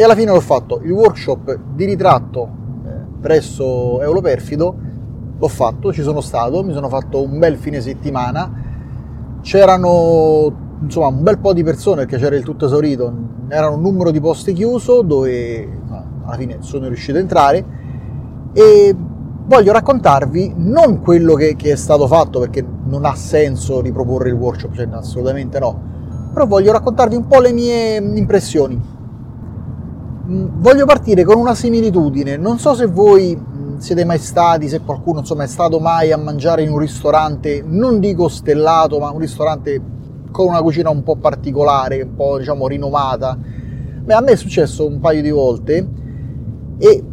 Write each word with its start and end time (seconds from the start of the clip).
E 0.00 0.04
alla 0.04 0.14
fine 0.14 0.30
l'ho 0.30 0.40
fatto, 0.40 0.78
il 0.84 0.92
workshop 0.92 1.58
di 1.74 1.84
ritratto 1.84 2.48
eh, 2.86 2.90
presso 3.20 4.00
Europerfido, 4.00 4.76
l'ho 5.36 5.48
fatto, 5.48 5.92
ci 5.92 6.02
sono 6.02 6.20
stato, 6.20 6.62
mi 6.62 6.72
sono 6.72 6.88
fatto 6.88 7.20
un 7.20 7.36
bel 7.40 7.56
fine 7.56 7.80
settimana, 7.80 8.48
c'erano 9.40 10.52
insomma 10.82 11.08
un 11.08 11.24
bel 11.24 11.40
po' 11.40 11.52
di 11.52 11.64
persone 11.64 12.04
perché 12.04 12.16
c'era 12.18 12.36
il 12.36 12.44
tutto 12.44 12.66
esaurito, 12.66 13.12
era 13.48 13.70
un 13.70 13.80
numero 13.80 14.12
di 14.12 14.20
posti 14.20 14.52
chiuso 14.52 15.02
dove 15.02 15.68
alla 16.22 16.36
fine 16.36 16.58
sono 16.60 16.86
riuscito 16.86 17.18
a 17.18 17.20
entrare. 17.20 17.64
E 18.52 18.94
voglio 19.46 19.72
raccontarvi 19.72 20.54
non 20.58 21.00
quello 21.00 21.34
che, 21.34 21.56
che, 21.56 21.72
è 21.72 21.76
stato 21.76 22.06
fatto 22.06 22.38
perché 22.38 22.64
non 22.84 23.04
ha 23.04 23.16
senso 23.16 23.80
riproporre 23.80 24.28
il 24.28 24.36
workshop, 24.36 24.74
cioè 24.74 24.86
assolutamente 24.92 25.58
no, 25.58 26.30
però 26.32 26.46
voglio 26.46 26.70
raccontarvi 26.70 27.16
un 27.16 27.26
po' 27.26 27.40
le 27.40 27.52
mie 27.52 27.96
impressioni. 27.96 28.96
Mm, 30.30 30.60
voglio 30.60 30.84
partire 30.84 31.24
con 31.24 31.38
una 31.38 31.54
similitudine, 31.54 32.36
non 32.36 32.58
so 32.58 32.74
se 32.74 32.84
voi 32.84 33.34
mm, 33.34 33.78
siete 33.78 34.04
mai 34.04 34.18
stati, 34.18 34.68
se 34.68 34.80
qualcuno 34.80 35.20
insomma 35.20 35.44
è 35.44 35.46
stato 35.46 35.80
mai 35.80 36.12
a 36.12 36.18
mangiare 36.18 36.62
in 36.62 36.70
un 36.70 36.78
ristorante, 36.78 37.64
non 37.66 37.98
dico 37.98 38.28
stellato, 38.28 38.98
ma 38.98 39.10
un 39.10 39.20
ristorante 39.20 39.80
con 40.30 40.48
una 40.48 40.60
cucina 40.60 40.90
un 40.90 41.02
po' 41.02 41.16
particolare, 41.16 42.02
un 42.02 42.14
po' 42.14 42.36
diciamo 42.36 42.68
rinomata. 42.68 43.38
Beh, 43.38 44.12
a 44.12 44.20
me 44.20 44.32
è 44.32 44.36
successo 44.36 44.86
un 44.86 45.00
paio 45.00 45.22
di 45.22 45.30
volte 45.30 45.88
e 46.76 47.04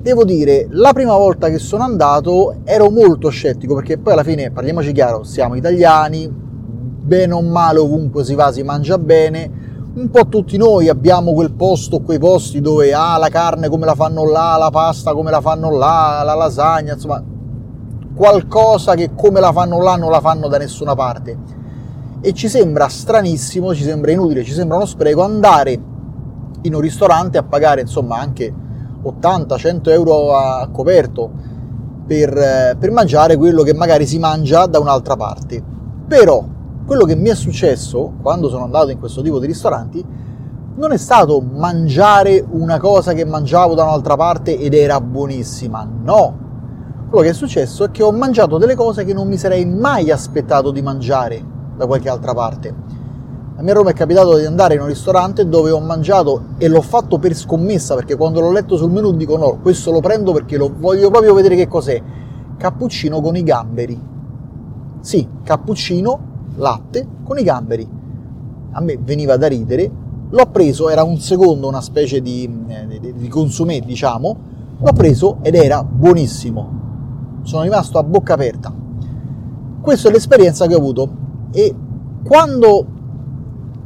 devo 0.00 0.24
dire, 0.24 0.66
la 0.70 0.94
prima 0.94 1.14
volta 1.14 1.50
che 1.50 1.58
sono 1.58 1.82
andato 1.82 2.60
ero 2.64 2.88
molto 2.88 3.28
scettico 3.28 3.74
perché 3.74 3.98
poi 3.98 4.14
alla 4.14 4.24
fine, 4.24 4.50
parliamoci 4.50 4.92
chiaro, 4.92 5.24
siamo 5.24 5.56
italiani, 5.56 6.26
bene 6.26 7.34
o 7.34 7.42
male 7.42 7.80
ovunque 7.80 8.24
si 8.24 8.34
va 8.34 8.50
si 8.50 8.62
mangia 8.62 8.96
bene, 8.96 9.65
un 9.96 10.10
po' 10.10 10.28
tutti 10.28 10.58
noi 10.58 10.90
abbiamo 10.90 11.32
quel 11.32 11.52
posto, 11.52 12.00
quei 12.00 12.18
posti 12.18 12.60
dove 12.60 12.92
ah, 12.92 13.16
la 13.16 13.30
carne 13.30 13.70
come 13.70 13.86
la 13.86 13.94
fanno 13.94 14.28
là, 14.28 14.56
la 14.58 14.68
pasta 14.70 15.14
come 15.14 15.30
la 15.30 15.40
fanno 15.40 15.70
là, 15.70 16.22
la 16.22 16.34
lasagna, 16.34 16.92
insomma, 16.92 17.22
qualcosa 18.14 18.94
che 18.94 19.14
come 19.14 19.40
la 19.40 19.52
fanno 19.52 19.80
là 19.80 19.96
non 19.96 20.10
la 20.10 20.20
fanno 20.20 20.48
da 20.48 20.58
nessuna 20.58 20.94
parte 20.94 21.38
e 22.20 22.32
ci 22.34 22.48
sembra 22.48 22.88
stranissimo, 22.88 23.74
ci 23.74 23.84
sembra 23.84 24.10
inutile, 24.10 24.44
ci 24.44 24.52
sembra 24.52 24.76
uno 24.76 24.86
spreco 24.86 25.22
andare 25.22 25.80
in 26.62 26.74
un 26.74 26.80
ristorante 26.80 27.38
a 27.38 27.42
pagare 27.42 27.80
insomma 27.80 28.18
anche 28.18 28.52
80-100 29.02 29.90
euro 29.90 30.36
a 30.36 30.68
coperto 30.70 31.30
per, 32.06 32.36
eh, 32.36 32.76
per 32.78 32.90
mangiare 32.90 33.36
quello 33.36 33.62
che 33.62 33.72
magari 33.72 34.06
si 34.06 34.18
mangia 34.18 34.66
da 34.66 34.78
un'altra 34.78 35.16
parte. 35.16 35.62
Però 36.06 36.44
quello 36.86 37.04
che 37.04 37.16
mi 37.16 37.28
è 37.28 37.34
successo 37.34 38.12
quando 38.22 38.48
sono 38.48 38.62
andato 38.62 38.90
in 38.90 39.00
questo 39.00 39.20
tipo 39.20 39.40
di 39.40 39.46
ristoranti 39.46 40.04
non 40.76 40.92
è 40.92 40.96
stato 40.96 41.40
mangiare 41.40 42.44
una 42.48 42.78
cosa 42.78 43.12
che 43.12 43.24
mangiavo 43.24 43.74
da 43.74 43.82
un'altra 43.82 44.14
parte 44.14 44.58
ed 44.58 44.72
era 44.72 45.00
buonissima, 45.00 45.88
no. 46.04 46.44
Quello 47.08 47.24
che 47.24 47.30
è 47.30 47.34
successo 47.34 47.84
è 47.84 47.90
che 47.90 48.02
ho 48.02 48.12
mangiato 48.12 48.58
delle 48.58 48.74
cose 48.74 49.04
che 49.04 49.14
non 49.14 49.26
mi 49.26 49.38
sarei 49.38 49.64
mai 49.64 50.10
aspettato 50.10 50.70
di 50.70 50.82
mangiare 50.82 51.42
da 51.76 51.86
qualche 51.86 52.08
altra 52.08 52.34
parte. 52.34 52.74
A 53.56 53.62
me 53.62 53.70
a 53.70 53.74
Roma 53.74 53.90
è 53.90 53.94
capitato 53.94 54.36
di 54.36 54.44
andare 54.44 54.74
in 54.74 54.80
un 54.80 54.86
ristorante 54.86 55.48
dove 55.48 55.70
ho 55.70 55.80
mangiato 55.80 56.48
e 56.58 56.68
l'ho 56.68 56.82
fatto 56.82 57.18
per 57.18 57.34
scommessa 57.34 57.94
perché 57.94 58.14
quando 58.14 58.40
l'ho 58.40 58.52
letto 58.52 58.76
sul 58.76 58.90
menù 58.90 59.12
dico 59.12 59.38
no, 59.38 59.58
questo 59.62 59.90
lo 59.90 60.00
prendo 60.00 60.32
perché 60.32 60.58
lo 60.58 60.70
voglio 60.76 61.10
proprio 61.10 61.32
vedere 61.32 61.56
che 61.56 61.66
cos'è. 61.66 62.00
Cappuccino 62.58 63.20
con 63.22 63.34
i 63.34 63.42
gamberi. 63.42 63.98
Sì, 65.00 65.26
cappuccino, 65.42 66.34
latte 66.56 67.06
con 67.22 67.38
i 67.38 67.42
gamberi. 67.42 67.88
A 68.72 68.80
me 68.80 68.98
veniva 69.02 69.36
da 69.36 69.46
ridere, 69.46 69.90
l'ho 70.28 70.46
preso, 70.46 70.88
era 70.88 71.02
un 71.02 71.18
secondo, 71.18 71.68
una 71.68 71.80
specie 71.80 72.20
di, 72.20 72.48
di, 72.88 73.14
di 73.14 73.28
consumé, 73.28 73.80
diciamo, 73.80 74.36
l'ho 74.78 74.92
preso 74.92 75.38
ed 75.42 75.54
era 75.54 75.82
buonissimo. 75.82 76.84
Sono 77.42 77.62
rimasto 77.62 77.98
a 77.98 78.02
bocca 78.02 78.34
aperta. 78.34 78.74
Questa 79.80 80.08
è 80.08 80.12
l'esperienza 80.12 80.66
che 80.66 80.74
ho 80.74 80.78
avuto 80.78 81.08
e 81.52 81.74
quando 82.24 82.86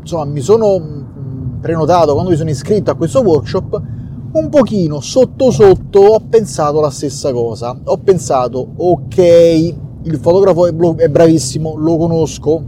insomma, 0.00 0.24
mi 0.24 0.40
sono 0.40 0.78
mm, 0.78 1.60
prenotato, 1.60 2.12
quando 2.12 2.30
mi 2.30 2.36
sono 2.36 2.50
iscritto 2.50 2.90
a 2.90 2.94
questo 2.94 3.20
workshop, 3.20 3.82
un 4.32 4.48
pochino 4.48 5.00
sotto 5.00 5.50
sotto 5.50 6.00
ho 6.00 6.20
pensato 6.20 6.80
la 6.80 6.90
stessa 6.90 7.32
cosa. 7.32 7.78
Ho 7.84 7.98
pensato, 7.98 8.66
ok, 8.76 9.74
il 10.02 10.16
fotografo 10.16 10.66
è 10.96 11.08
bravissimo, 11.08 11.74
lo 11.76 11.96
conosco, 11.96 12.62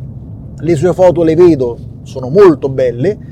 le 0.58 0.76
sue 0.76 0.92
foto 0.92 1.22
le 1.22 1.34
vedo, 1.34 1.78
sono 2.02 2.28
molto 2.28 2.68
belle, 2.68 3.30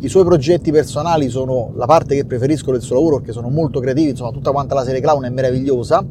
i 0.00 0.08
suoi 0.08 0.24
progetti 0.24 0.70
personali 0.70 1.28
sono 1.28 1.72
la 1.74 1.86
parte 1.86 2.14
che 2.14 2.24
preferisco 2.24 2.72
del 2.72 2.82
suo 2.82 2.96
lavoro 2.96 3.16
perché 3.16 3.32
sono 3.32 3.48
molto 3.48 3.80
creativi, 3.80 4.10
insomma 4.10 4.30
tutta 4.30 4.50
quanta 4.50 4.74
la 4.74 4.84
serie 4.84 5.00
clown 5.00 5.24
è 5.24 5.30
meravigliosa, 5.30 6.04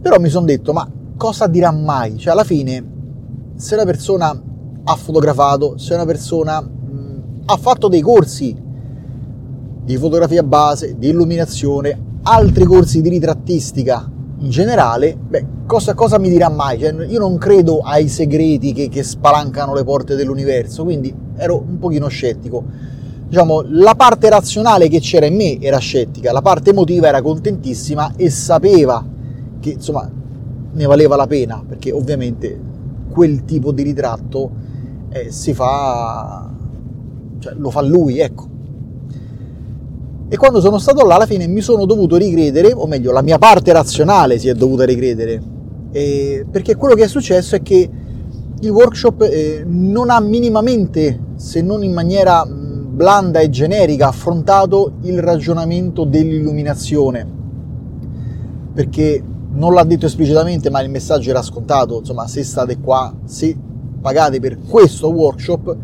però 0.00 0.18
mi 0.20 0.28
sono 0.28 0.46
detto, 0.46 0.72
ma 0.72 0.88
cosa 1.16 1.46
dirà 1.48 1.72
mai? 1.72 2.16
Cioè 2.16 2.32
alla 2.32 2.44
fine 2.44 2.96
se 3.56 3.74
una 3.74 3.84
persona 3.84 4.42
ha 4.84 4.94
fotografato, 4.94 5.78
se 5.78 5.94
una 5.94 6.04
persona 6.04 6.60
mh, 6.60 7.42
ha 7.46 7.56
fatto 7.56 7.88
dei 7.88 8.00
corsi 8.00 8.56
di 9.84 9.96
fotografia 9.96 10.44
base, 10.44 10.96
di 10.96 11.08
illuminazione, 11.08 11.98
altri 12.22 12.64
corsi 12.64 13.00
di 13.00 13.08
ritrattistica 13.08 14.12
in 14.40 14.50
generale, 14.50 15.16
beh, 15.16 15.46
cosa, 15.66 15.94
cosa 15.94 16.18
mi 16.18 16.28
dirà 16.28 16.48
mai? 16.48 16.78
Cioè, 16.78 17.06
io 17.06 17.18
non 17.18 17.38
credo 17.38 17.80
ai 17.80 18.08
segreti 18.08 18.72
che, 18.72 18.88
che 18.88 19.02
spalancano 19.02 19.74
le 19.74 19.84
porte 19.84 20.14
dell'universo, 20.14 20.84
quindi 20.84 21.12
ero 21.36 21.64
un 21.66 21.78
pochino 21.78 22.08
scettico. 22.08 22.62
Diciamo, 23.28 23.62
la 23.66 23.94
parte 23.94 24.28
razionale 24.30 24.88
che 24.88 25.00
c'era 25.00 25.26
in 25.26 25.36
me 25.36 25.60
era 25.60 25.78
scettica, 25.78 26.32
la 26.32 26.40
parte 26.40 26.70
emotiva 26.70 27.08
era 27.08 27.20
contentissima 27.20 28.14
e 28.16 28.30
sapeva 28.30 29.04
che 29.60 29.70
insomma 29.70 30.08
ne 30.72 30.86
valeva 30.86 31.16
la 31.16 31.26
pena, 31.26 31.62
perché 31.66 31.90
ovviamente 31.90 32.58
quel 33.10 33.44
tipo 33.44 33.72
di 33.72 33.82
ritratto 33.82 34.50
eh, 35.10 35.30
si 35.30 35.52
fa, 35.52 36.48
cioè 37.38 37.54
lo 37.54 37.70
fa 37.70 37.82
lui, 37.82 38.18
ecco. 38.20 38.56
E 40.30 40.36
quando 40.36 40.60
sono 40.60 40.78
stato 40.78 41.06
là, 41.06 41.14
alla 41.14 41.26
fine 41.26 41.46
mi 41.46 41.62
sono 41.62 41.86
dovuto 41.86 42.16
ricredere, 42.16 42.72
o 42.74 42.86
meglio, 42.86 43.12
la 43.12 43.22
mia 43.22 43.38
parte 43.38 43.72
razionale 43.72 44.38
si 44.38 44.48
è 44.48 44.54
dovuta 44.54 44.84
ricredere, 44.84 45.42
eh, 45.90 46.44
perché 46.50 46.76
quello 46.76 46.94
che 46.94 47.04
è 47.04 47.08
successo 47.08 47.56
è 47.56 47.62
che 47.62 47.90
il 48.60 48.70
workshop 48.70 49.22
eh, 49.22 49.64
non 49.66 50.10
ha 50.10 50.20
minimamente, 50.20 51.18
se 51.36 51.62
non 51.62 51.82
in 51.82 51.94
maniera 51.94 52.44
blanda 52.46 53.40
e 53.40 53.48
generica, 53.48 54.08
affrontato 54.08 54.94
il 55.02 55.18
ragionamento 55.22 56.04
dell'illuminazione, 56.04 57.26
perché 58.74 59.22
non 59.52 59.72
l'ha 59.72 59.84
detto 59.84 60.04
esplicitamente, 60.04 60.68
ma 60.68 60.82
il 60.82 60.90
messaggio 60.90 61.30
era 61.30 61.40
scontato, 61.40 62.00
insomma, 62.00 62.28
se 62.28 62.42
state 62.44 62.78
qua, 62.80 63.14
se 63.24 63.56
pagate 64.00 64.40
per 64.40 64.58
questo 64.68 65.08
workshop, 65.08 65.76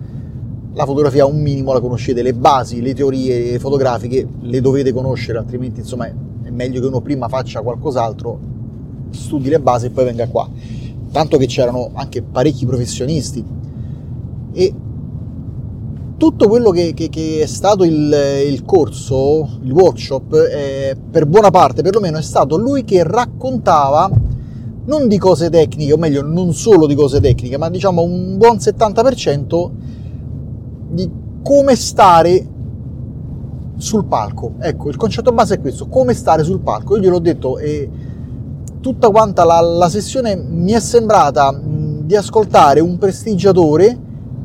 la 0.74 0.84
fotografia 0.84 1.24
un 1.24 1.40
minimo 1.40 1.72
la 1.72 1.80
conoscete, 1.80 2.22
le 2.22 2.34
basi, 2.34 2.82
le 2.82 2.94
teorie 2.94 3.58
fotografiche 3.58 4.26
le 4.40 4.60
dovete 4.60 4.92
conoscere, 4.92 5.38
altrimenti 5.38 5.80
insomma 5.80 6.06
è 6.06 6.50
meglio 6.50 6.80
che 6.80 6.86
uno 6.86 7.00
prima 7.00 7.28
faccia 7.28 7.62
qualcos'altro, 7.62 8.38
studi 9.10 9.48
le 9.48 9.60
basi 9.60 9.86
e 9.86 9.90
poi 9.90 10.04
venga 10.04 10.26
qua. 10.28 10.48
Tanto 11.12 11.36
che 11.36 11.46
c'erano 11.46 11.90
anche 11.94 12.22
parecchi 12.22 12.66
professionisti 12.66 13.44
e 14.52 14.74
tutto 16.16 16.48
quello 16.48 16.70
che, 16.70 16.92
che, 16.92 17.08
che 17.08 17.40
è 17.42 17.46
stato 17.46 17.84
il, 17.84 18.16
il, 18.46 18.64
corso, 18.64 19.58
il 19.62 19.70
workshop, 19.70 20.32
eh, 20.32 20.96
per 21.10 21.26
buona 21.26 21.50
parte 21.50 21.82
perlomeno 21.82 22.18
è 22.18 22.22
stato 22.22 22.56
lui 22.56 22.84
che 22.84 23.04
raccontava 23.04 24.10
non 24.86 25.08
di 25.08 25.18
cose 25.18 25.50
tecniche, 25.50 25.92
o 25.92 25.96
meglio 25.96 26.22
non 26.22 26.52
solo 26.52 26.86
di 26.86 26.94
cose 26.94 27.20
tecniche, 27.20 27.56
ma 27.58 27.70
diciamo 27.70 28.02
un 28.02 28.36
buon 28.36 28.56
70% 28.56 29.70
di 30.94 31.10
come 31.43 31.77
stare 31.77 32.49
sul 33.77 34.06
palco. 34.06 34.52
Ecco, 34.58 34.88
il 34.88 34.96
concetto 34.96 35.32
base 35.32 35.56
è 35.56 35.61
questo, 35.61 35.88
come 35.88 36.14
stare 36.14 36.43
sul 36.44 36.61
palco. 36.61 36.96
Io 36.96 37.02
gliel'ho 37.02 37.19
detto 37.19 37.58
e 37.58 37.91
tutta 38.81 39.11
quanta 39.11 39.44
la, 39.44 39.61
la 39.61 39.88
sessione 39.88 40.37
mi 40.37 40.73
è 40.73 40.81
sembrata 40.81 41.58
di 41.62 42.14
ascoltare 42.17 42.81
un 42.81 42.99
prestigiatore 42.99 43.99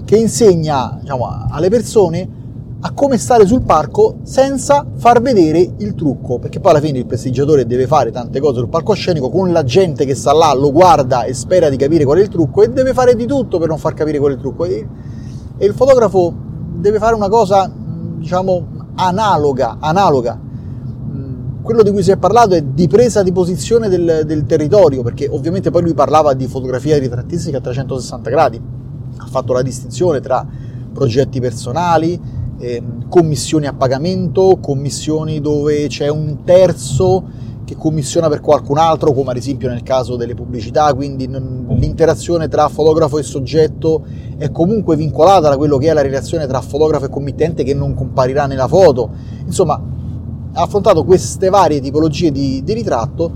che 0.06 0.18
insegna 0.18 0.98
diciamo, 1.00 1.28
alle 1.50 1.70
persone 1.70 2.38
a 2.82 2.94
come 2.94 3.18
stare 3.18 3.46
sul 3.46 3.64
palco 3.64 4.20
senza 4.24 4.86
far 4.96 5.22
vedere 5.22 5.74
il 5.80 5.96
trucco, 5.96 6.40
perché 6.40 6.62
poi 6.62 6.72
alla 6.72 6.80
fine 6.80 7.00
il 7.00 7.06
prestigiatore 7.06 7.66
deve 7.66 7.86
fare 7.88 8.10
tante 8.10 8.40
cose 8.40 8.60
sul 8.60 8.70
palcoscenico 8.70 9.30
con 9.30 9.52
la 9.52 9.66
gente 9.66 10.06
che 10.06 10.16
sta 10.16 10.32
là, 10.32 10.54
lo 10.54 10.72
guarda 10.72 11.24
e 11.24 11.34
spera 11.34 11.68
di 11.68 11.76
capire 11.76 12.06
qual 12.06 12.20
è 12.20 12.22
il 12.22 12.30
trucco 12.30 12.64
e 12.64 12.70
deve 12.70 12.94
fare 12.94 13.16
di 13.16 13.26
tutto 13.26 13.60
per 13.60 13.68
non 13.68 13.78
far 13.78 13.94
capire 13.94 14.18
qual 14.18 14.32
è 14.32 14.36
il 14.36 14.40
trucco. 14.40 14.64
E, 14.64 14.88
e 15.60 15.66
il 15.66 15.74
fotografo 15.74 16.34
deve 16.74 16.98
fare 16.98 17.14
una 17.14 17.30
cosa, 17.30 17.70
diciamo, 18.18 18.68
analoga, 18.96 19.78
analoga. 19.80 20.40
Quello 21.62 21.84
di 21.84 21.92
cui 21.92 22.02
si 22.02 22.10
è 22.10 22.18
parlato 22.18 22.56
è 22.56 22.64
di 22.64 22.88
presa 22.88 23.22
di 23.22 23.32
posizione 23.32 23.90
del, 23.90 24.24
del 24.26 24.46
territorio, 24.46 25.04
perché 25.04 25.28
ovviamente 25.30 25.70
poi 25.70 25.84
lui 25.84 25.94
parlava 25.94 26.34
di 26.34 26.48
fotografia 26.48 26.98
ritrattistica 26.98 27.58
a 27.58 27.62
360 27.62 28.30
gradi, 28.30 28.60
ha 29.18 29.26
fatto 29.28 29.54
la 29.54 29.62
distinzione 29.62 30.22
tra 30.22 30.44
progetti 30.92 31.40
personali 31.40 32.20
eh, 32.60 32.84
commissioni 33.08 33.68
a 33.68 33.74
pagamento, 33.74 34.58
commissioni 34.62 35.42
dove 35.42 35.88
c'è 35.88 36.08
un 36.08 36.44
terzo 36.44 37.24
che 37.70 37.76
commissiona 37.76 38.30
per 38.30 38.42
qualcun 38.42 38.80
altro, 38.80 39.14
come 39.14 39.30
ad 39.30 39.38
esempio 39.38 39.70
nel 39.70 39.84
caso 39.84 40.16
delle 40.16 40.34
pubblicità, 40.34 40.92
quindi 40.96 41.28
l'interazione 41.28 42.48
tra 42.48 42.68
fotografo 42.68 43.20
e 43.20 43.24
soggetto 43.24 44.04
è 44.38 44.50
comunque 44.50 44.96
vincolata 44.96 45.50
da 45.50 45.58
quello 45.58 45.78
che 45.78 45.90
è 45.90 45.94
la 45.94 46.02
relazione 46.02 46.48
tra 46.48 46.62
fotografo 46.62 47.06
e 47.06 47.10
committente 47.10 47.64
che 47.64 47.76
non 47.76 47.94
comparirà 47.94 48.48
nella 48.48 48.68
foto. 48.68 49.12
Insomma, 49.46 49.80
ha 50.54 50.62
affrontato 50.64 51.04
queste 51.04 51.50
varie 51.50 51.80
tipologie 51.80 52.32
di, 52.32 52.64
di 52.64 52.74
ritratto 52.74 53.32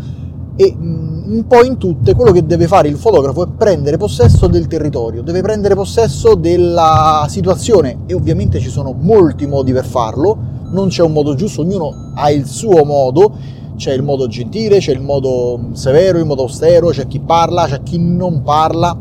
e 0.56 0.76
un 0.80 1.46
po' 1.48 1.64
in 1.64 1.78
tutte 1.78 2.16
quello 2.16 2.32
che 2.32 2.44
deve 2.44 2.66
fare 2.66 2.88
il 2.88 2.98
fotografo 2.98 3.44
è 3.44 3.48
prendere 3.56 3.98
possesso 3.98 4.48
del 4.48 4.66
territorio, 4.66 5.22
deve 5.22 5.42
prendere 5.42 5.76
possesso 5.76 6.34
della 6.34 7.28
situazione 7.30 8.00
e 8.08 8.16
ovviamente 8.16 8.60
ci 8.60 8.70
sono 8.70 8.96
molti 9.00 9.46
modi 9.46 9.72
per 9.74 9.86
farlo, 9.86 10.36
non 10.72 10.88
c'è 10.88 11.04
un 11.04 11.12
modo 11.12 11.36
giusto, 11.36 11.62
ognuno 11.62 12.12
ha 12.16 12.32
il 12.32 12.48
suo 12.48 12.84
modo 12.84 13.62
c'è 13.76 13.94
il 13.94 14.04
modo 14.04 14.28
gentile, 14.28 14.78
c'è 14.78 14.92
il 14.92 15.02
modo 15.02 15.70
severo, 15.74 16.18
il 16.18 16.26
modo 16.26 16.44
austero, 16.44 16.90
c'è 16.90 17.08
chi 17.08 17.20
parla, 17.20 17.66
c'è 17.66 17.82
chi 17.84 17.98
non 17.98 18.42
parla. 18.44 18.98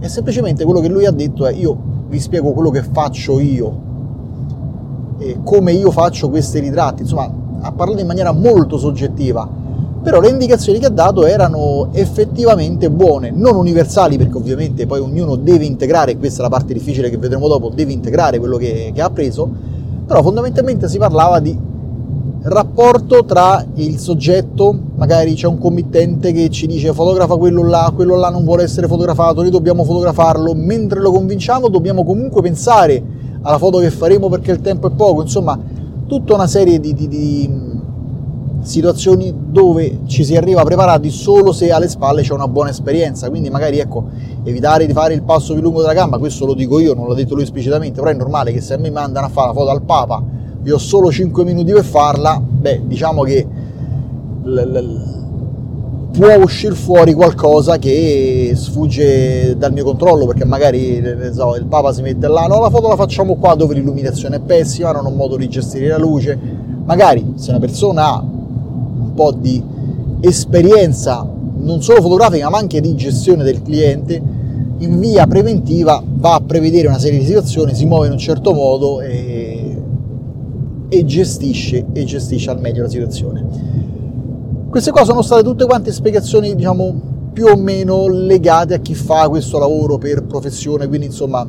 E 0.00 0.08
semplicemente 0.08 0.64
quello 0.64 0.80
che 0.80 0.88
lui 0.88 1.06
ha 1.06 1.10
detto 1.10 1.46
è 1.46 1.52
io 1.52 1.76
vi 2.08 2.20
spiego 2.20 2.52
quello 2.52 2.70
che 2.70 2.82
faccio 2.82 3.38
io 3.38 3.86
e 5.18 5.38
come 5.42 5.72
io 5.72 5.90
faccio 5.90 6.28
questi 6.28 6.60
ritratti. 6.60 7.02
Insomma, 7.02 7.30
ha 7.60 7.72
parlato 7.72 8.00
in 8.00 8.06
maniera 8.06 8.32
molto 8.32 8.78
soggettiva, 8.78 9.48
però 10.02 10.20
le 10.20 10.28
indicazioni 10.28 10.78
che 10.78 10.86
ha 10.86 10.90
dato 10.90 11.26
erano 11.26 11.88
effettivamente 11.92 12.90
buone, 12.90 13.30
non 13.30 13.56
universali 13.56 14.16
perché 14.16 14.36
ovviamente 14.36 14.86
poi 14.86 15.00
ognuno 15.00 15.34
deve 15.36 15.64
integrare, 15.64 16.16
questa 16.16 16.40
è 16.40 16.42
la 16.42 16.50
parte 16.50 16.72
difficile 16.72 17.10
che 17.10 17.18
vedremo 17.18 17.48
dopo, 17.48 17.70
deve 17.70 17.92
integrare 17.92 18.38
quello 18.38 18.56
che, 18.56 18.92
che 18.94 19.00
ha 19.02 19.06
appreso, 19.06 19.48
però 20.06 20.22
fondamentalmente 20.22 20.88
si 20.88 20.98
parlava 20.98 21.40
di 21.40 21.58
rapporto 22.42 23.24
tra 23.24 23.64
il 23.74 23.98
soggetto, 23.98 24.76
magari 24.96 25.34
c'è 25.34 25.46
un 25.46 25.58
committente 25.58 26.32
che 26.32 26.48
ci 26.50 26.66
dice 26.66 26.92
fotografa 26.92 27.36
quello 27.36 27.66
là, 27.66 27.92
quello 27.94 28.16
là 28.16 28.30
non 28.30 28.44
vuole 28.44 28.62
essere 28.62 28.86
fotografato, 28.86 29.40
noi 29.40 29.50
dobbiamo 29.50 29.84
fotografarlo, 29.84 30.54
mentre 30.54 31.00
lo 31.00 31.10
convinciamo 31.10 31.68
dobbiamo 31.68 32.04
comunque 32.04 32.40
pensare 32.40 33.02
alla 33.42 33.58
foto 33.58 33.78
che 33.78 33.90
faremo 33.90 34.28
perché 34.28 34.52
il 34.52 34.60
tempo 34.60 34.86
è 34.86 34.90
poco, 34.90 35.22
insomma 35.22 35.58
tutta 36.06 36.34
una 36.34 36.46
serie 36.46 36.78
di, 36.78 36.94
di, 36.94 37.08
di 37.08 37.66
situazioni 38.62 39.34
dove 39.48 40.00
ci 40.06 40.24
si 40.24 40.36
arriva 40.36 40.62
preparati 40.62 41.10
solo 41.10 41.52
se 41.52 41.70
alle 41.70 41.88
spalle 41.88 42.22
c'è 42.22 42.32
una 42.32 42.48
buona 42.48 42.70
esperienza, 42.70 43.28
quindi 43.28 43.50
magari 43.50 43.78
ecco, 43.78 44.04
evitare 44.44 44.86
di 44.86 44.92
fare 44.92 45.14
il 45.14 45.22
passo 45.22 45.54
più 45.54 45.62
lungo 45.62 45.80
della 45.80 45.92
gamba, 45.92 46.18
questo 46.18 46.46
lo 46.46 46.54
dico 46.54 46.78
io, 46.78 46.94
non 46.94 47.08
l'ha 47.08 47.14
detto 47.14 47.34
lui 47.34 47.42
esplicitamente, 47.42 48.00
però 48.00 48.12
è 48.12 48.16
normale 48.16 48.52
che 48.52 48.60
se 48.60 48.74
a 48.74 48.78
me 48.78 48.90
mandano 48.90 49.26
a 49.26 49.28
fare 49.28 49.48
la 49.48 49.54
foto 49.54 49.70
al 49.70 49.82
Papa 49.82 50.22
io 50.68 50.74
ho 50.74 50.78
solo 50.78 51.10
5 51.10 51.44
minuti 51.44 51.72
per 51.72 51.84
farla, 51.84 52.38
beh, 52.40 52.82
diciamo 52.84 53.22
che 53.22 53.46
può 56.12 56.36
uscire 56.42 56.74
fuori 56.74 57.14
qualcosa 57.14 57.78
che 57.78 58.52
sfugge 58.54 59.56
dal 59.56 59.72
mio 59.72 59.84
controllo 59.84 60.26
perché 60.26 60.44
magari 60.44 61.02
so, 61.32 61.54
il 61.56 61.64
Papa 61.64 61.92
si 61.92 62.02
mette 62.02 62.28
là, 62.28 62.46
no 62.46 62.60
la 62.60 62.68
foto 62.68 62.88
la 62.88 62.96
facciamo 62.96 63.36
qua 63.36 63.54
dove 63.54 63.74
l'illuminazione 63.74 64.36
è 64.36 64.40
pessima, 64.40 64.92
non 64.92 65.06
ho 65.06 65.10
modo 65.10 65.36
di 65.36 65.48
gestire 65.48 65.88
la 65.88 65.98
luce, 65.98 66.38
magari 66.84 67.32
se 67.36 67.48
una 67.50 67.60
persona 67.60 68.12
ha 68.12 68.20
un 68.20 69.14
po' 69.14 69.32
di 69.32 69.62
esperienza 70.20 71.26
non 71.60 71.82
solo 71.82 72.02
fotografica 72.02 72.50
ma 72.50 72.58
anche 72.58 72.82
di 72.82 72.94
gestione 72.94 73.42
del 73.42 73.62
cliente, 73.62 74.22
in 74.78 75.00
via 75.00 75.26
preventiva 75.26 76.02
va 76.04 76.34
a 76.34 76.42
prevedere 76.44 76.88
una 76.88 76.98
serie 76.98 77.20
di 77.20 77.24
situazioni, 77.24 77.74
si 77.74 77.86
muove 77.86 78.06
in 78.06 78.12
un 78.12 78.18
certo 78.18 78.52
modo 78.52 79.00
e 79.00 79.57
e 80.88 81.04
gestisce, 81.04 81.86
e 81.92 82.04
gestisce 82.04 82.50
al 82.50 82.60
meglio 82.60 82.82
la 82.82 82.88
situazione. 82.88 83.46
Queste 84.70 84.90
qua 84.90 85.04
sono 85.04 85.22
state 85.22 85.42
tutte 85.42 85.64
quante 85.66 85.92
spiegazioni, 85.92 86.54
diciamo, 86.54 87.30
più 87.32 87.46
o 87.46 87.56
meno 87.56 88.08
legate 88.08 88.74
a 88.74 88.78
chi 88.78 88.94
fa 88.94 89.28
questo 89.28 89.58
lavoro 89.58 89.98
per 89.98 90.24
professione, 90.24 90.88
quindi 90.88 91.06
insomma 91.06 91.46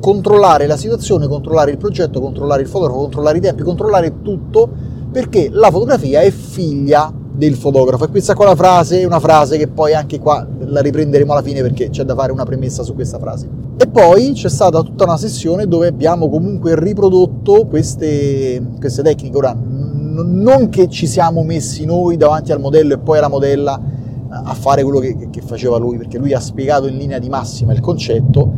controllare 0.00 0.66
la 0.66 0.76
situazione, 0.76 1.28
controllare 1.28 1.70
il 1.70 1.78
progetto, 1.78 2.20
controllare 2.20 2.62
il 2.62 2.68
fotografo, 2.68 2.98
controllare 2.98 3.38
i 3.38 3.40
tempi, 3.40 3.62
controllare 3.62 4.20
tutto, 4.20 4.68
perché 5.12 5.48
la 5.50 5.70
fotografia 5.70 6.20
è 6.20 6.30
figlia 6.30 7.12
del 7.32 7.54
fotografo. 7.54 8.04
E 8.04 8.08
questa 8.08 8.34
qua 8.34 8.46
la 8.46 8.56
frase 8.56 9.00
è 9.00 9.04
una 9.04 9.20
frase 9.20 9.56
che 9.56 9.68
poi 9.68 9.94
anche 9.94 10.18
qua 10.18 10.46
la 10.66 10.80
riprenderemo 10.80 11.32
alla 11.32 11.42
fine 11.42 11.62
perché 11.62 11.88
c'è 11.90 12.02
da 12.02 12.14
fare 12.14 12.32
una 12.32 12.44
premessa 12.44 12.82
su 12.82 12.94
questa 12.94 13.18
frase. 13.18 13.48
E 13.82 13.88
poi 13.88 14.30
c'è 14.30 14.48
stata 14.48 14.80
tutta 14.82 15.02
una 15.02 15.16
sessione 15.16 15.66
dove 15.66 15.88
abbiamo 15.88 16.28
comunque 16.30 16.78
riprodotto 16.78 17.66
queste, 17.66 18.64
queste 18.78 19.02
tecniche. 19.02 19.36
Ora, 19.36 19.56
non 19.58 20.68
che 20.68 20.88
ci 20.88 21.08
siamo 21.08 21.42
messi 21.42 21.84
noi 21.84 22.16
davanti 22.16 22.52
al 22.52 22.60
modello 22.60 22.94
e 22.94 22.98
poi 22.98 23.18
alla 23.18 23.26
modella 23.26 23.80
a 24.28 24.54
fare 24.54 24.84
quello 24.84 25.00
che, 25.00 25.30
che 25.30 25.40
faceva 25.40 25.78
lui, 25.78 25.96
perché 25.96 26.16
lui 26.16 26.32
ha 26.32 26.38
spiegato 26.38 26.86
in 26.86 26.96
linea 26.96 27.18
di 27.18 27.28
massima 27.28 27.72
il 27.72 27.80
concetto, 27.80 28.52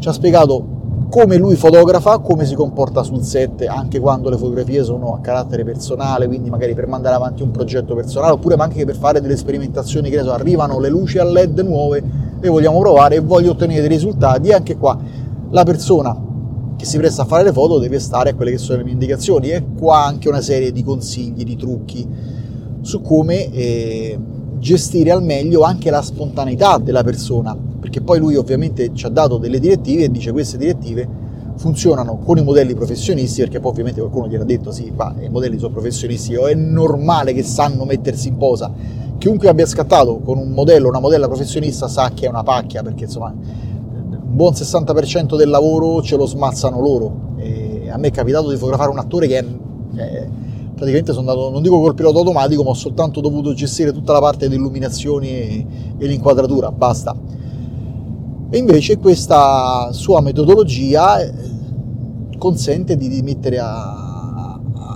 ci 0.00 0.08
ha 0.08 0.12
spiegato 0.12 0.72
come 1.08 1.36
lui 1.36 1.54
fotografa, 1.54 2.18
come 2.18 2.44
si 2.44 2.56
comporta 2.56 3.04
sul 3.04 3.22
set, 3.22 3.64
anche 3.68 4.00
quando 4.00 4.28
le 4.28 4.36
fotografie 4.36 4.82
sono 4.82 5.14
a 5.14 5.20
carattere 5.20 5.62
personale, 5.62 6.26
quindi 6.26 6.50
magari 6.50 6.74
per 6.74 6.88
mandare 6.88 7.14
avanti 7.14 7.44
un 7.44 7.52
progetto 7.52 7.94
personale, 7.94 8.32
oppure 8.32 8.56
anche 8.56 8.84
per 8.84 8.96
fare 8.96 9.20
delle 9.20 9.36
sperimentazioni, 9.36 10.10
che 10.10 10.18
arrivano 10.18 10.80
le 10.80 10.88
luci 10.88 11.18
a 11.18 11.24
LED 11.24 11.60
nuove 11.60 12.32
e 12.44 12.50
vogliamo 12.50 12.78
provare 12.78 13.16
e 13.16 13.20
voglio 13.20 13.52
ottenere 13.52 13.80
dei 13.80 13.88
risultati, 13.88 14.52
anche 14.52 14.76
qua 14.76 14.98
la 15.48 15.64
persona 15.64 16.14
che 16.76 16.84
si 16.84 16.98
presta 16.98 17.22
a 17.22 17.24
fare 17.24 17.42
le 17.42 17.52
foto 17.52 17.78
deve 17.78 17.98
stare 17.98 18.30
a 18.30 18.34
quelle 18.34 18.50
che 18.50 18.58
sono 18.58 18.78
le 18.78 18.84
mie 18.84 18.92
indicazioni 18.92 19.48
e 19.48 19.64
qua 19.78 20.04
anche 20.04 20.28
una 20.28 20.42
serie 20.42 20.70
di 20.70 20.84
consigli, 20.84 21.42
di 21.42 21.56
trucchi 21.56 22.06
su 22.82 23.00
come 23.00 23.50
eh, 23.50 24.18
gestire 24.58 25.10
al 25.10 25.22
meglio 25.22 25.62
anche 25.62 25.90
la 25.90 26.02
spontaneità 26.02 26.76
della 26.76 27.02
persona 27.02 27.56
perché 27.80 28.02
poi 28.02 28.18
lui 28.18 28.34
ovviamente 28.36 28.90
ci 28.92 29.06
ha 29.06 29.08
dato 29.08 29.38
delle 29.38 29.58
direttive 29.58 30.04
e 30.04 30.10
dice 30.10 30.30
queste 30.30 30.58
direttive 30.58 31.08
funzionano 31.56 32.18
con 32.18 32.36
i 32.36 32.42
modelli 32.42 32.74
professionisti, 32.74 33.40
perché 33.40 33.60
poi 33.60 33.70
ovviamente 33.70 34.00
qualcuno 34.00 34.28
gli 34.28 34.34
ha 34.34 34.42
detto 34.42 34.72
sì, 34.72 34.92
ma 34.94 35.14
i 35.20 35.28
modelli 35.28 35.58
sono 35.58 35.72
professionisti, 35.72 36.34
o 36.34 36.46
è 36.46 36.54
normale 36.54 37.32
che 37.32 37.42
sanno 37.42 37.84
mettersi 37.84 38.28
in 38.28 38.36
posa. 38.36 38.72
Chiunque 39.18 39.48
abbia 39.48 39.66
scattato 39.66 40.18
con 40.18 40.38
un 40.38 40.50
modello 40.50 40.88
una 40.88 41.00
modella 41.00 41.26
professionista 41.26 41.88
sa 41.88 42.10
che 42.14 42.26
è 42.26 42.28
una 42.28 42.42
pacchia, 42.42 42.82
perché 42.82 43.04
insomma 43.04 43.32
un 43.32 44.36
buon 44.36 44.52
60% 44.52 45.36
del 45.36 45.48
lavoro 45.48 46.02
ce 46.02 46.16
lo 46.16 46.26
smazzano 46.26 46.80
loro. 46.80 47.34
E 47.38 47.88
a 47.90 47.96
me 47.96 48.08
è 48.08 48.10
capitato 48.10 48.50
di 48.50 48.56
fotografare 48.56 48.90
un 48.90 48.98
attore 48.98 49.26
che 49.26 49.38
è, 49.38 49.44
è 49.96 50.28
praticamente 50.74 51.12
sono 51.12 51.30
andato, 51.30 51.50
non 51.50 51.62
dico 51.62 51.80
col 51.80 51.94
pilota 51.94 52.18
automatico, 52.18 52.62
ma 52.62 52.70
ho 52.70 52.74
soltanto 52.74 53.20
dovuto 53.20 53.54
gestire 53.54 53.92
tutta 53.92 54.12
la 54.12 54.20
parte 54.20 54.48
di 54.48 54.56
illuminazioni 54.56 55.28
e, 55.28 55.66
e 55.98 56.06
l'inquadratura, 56.06 56.70
basta 56.72 57.16
e 58.54 58.58
invece 58.58 58.98
questa 58.98 59.88
sua 59.90 60.20
metodologia 60.20 61.20
eh, 61.20 61.32
consente 62.38 62.96
di, 62.96 63.20
mettere 63.20 63.58
a, 63.58 64.03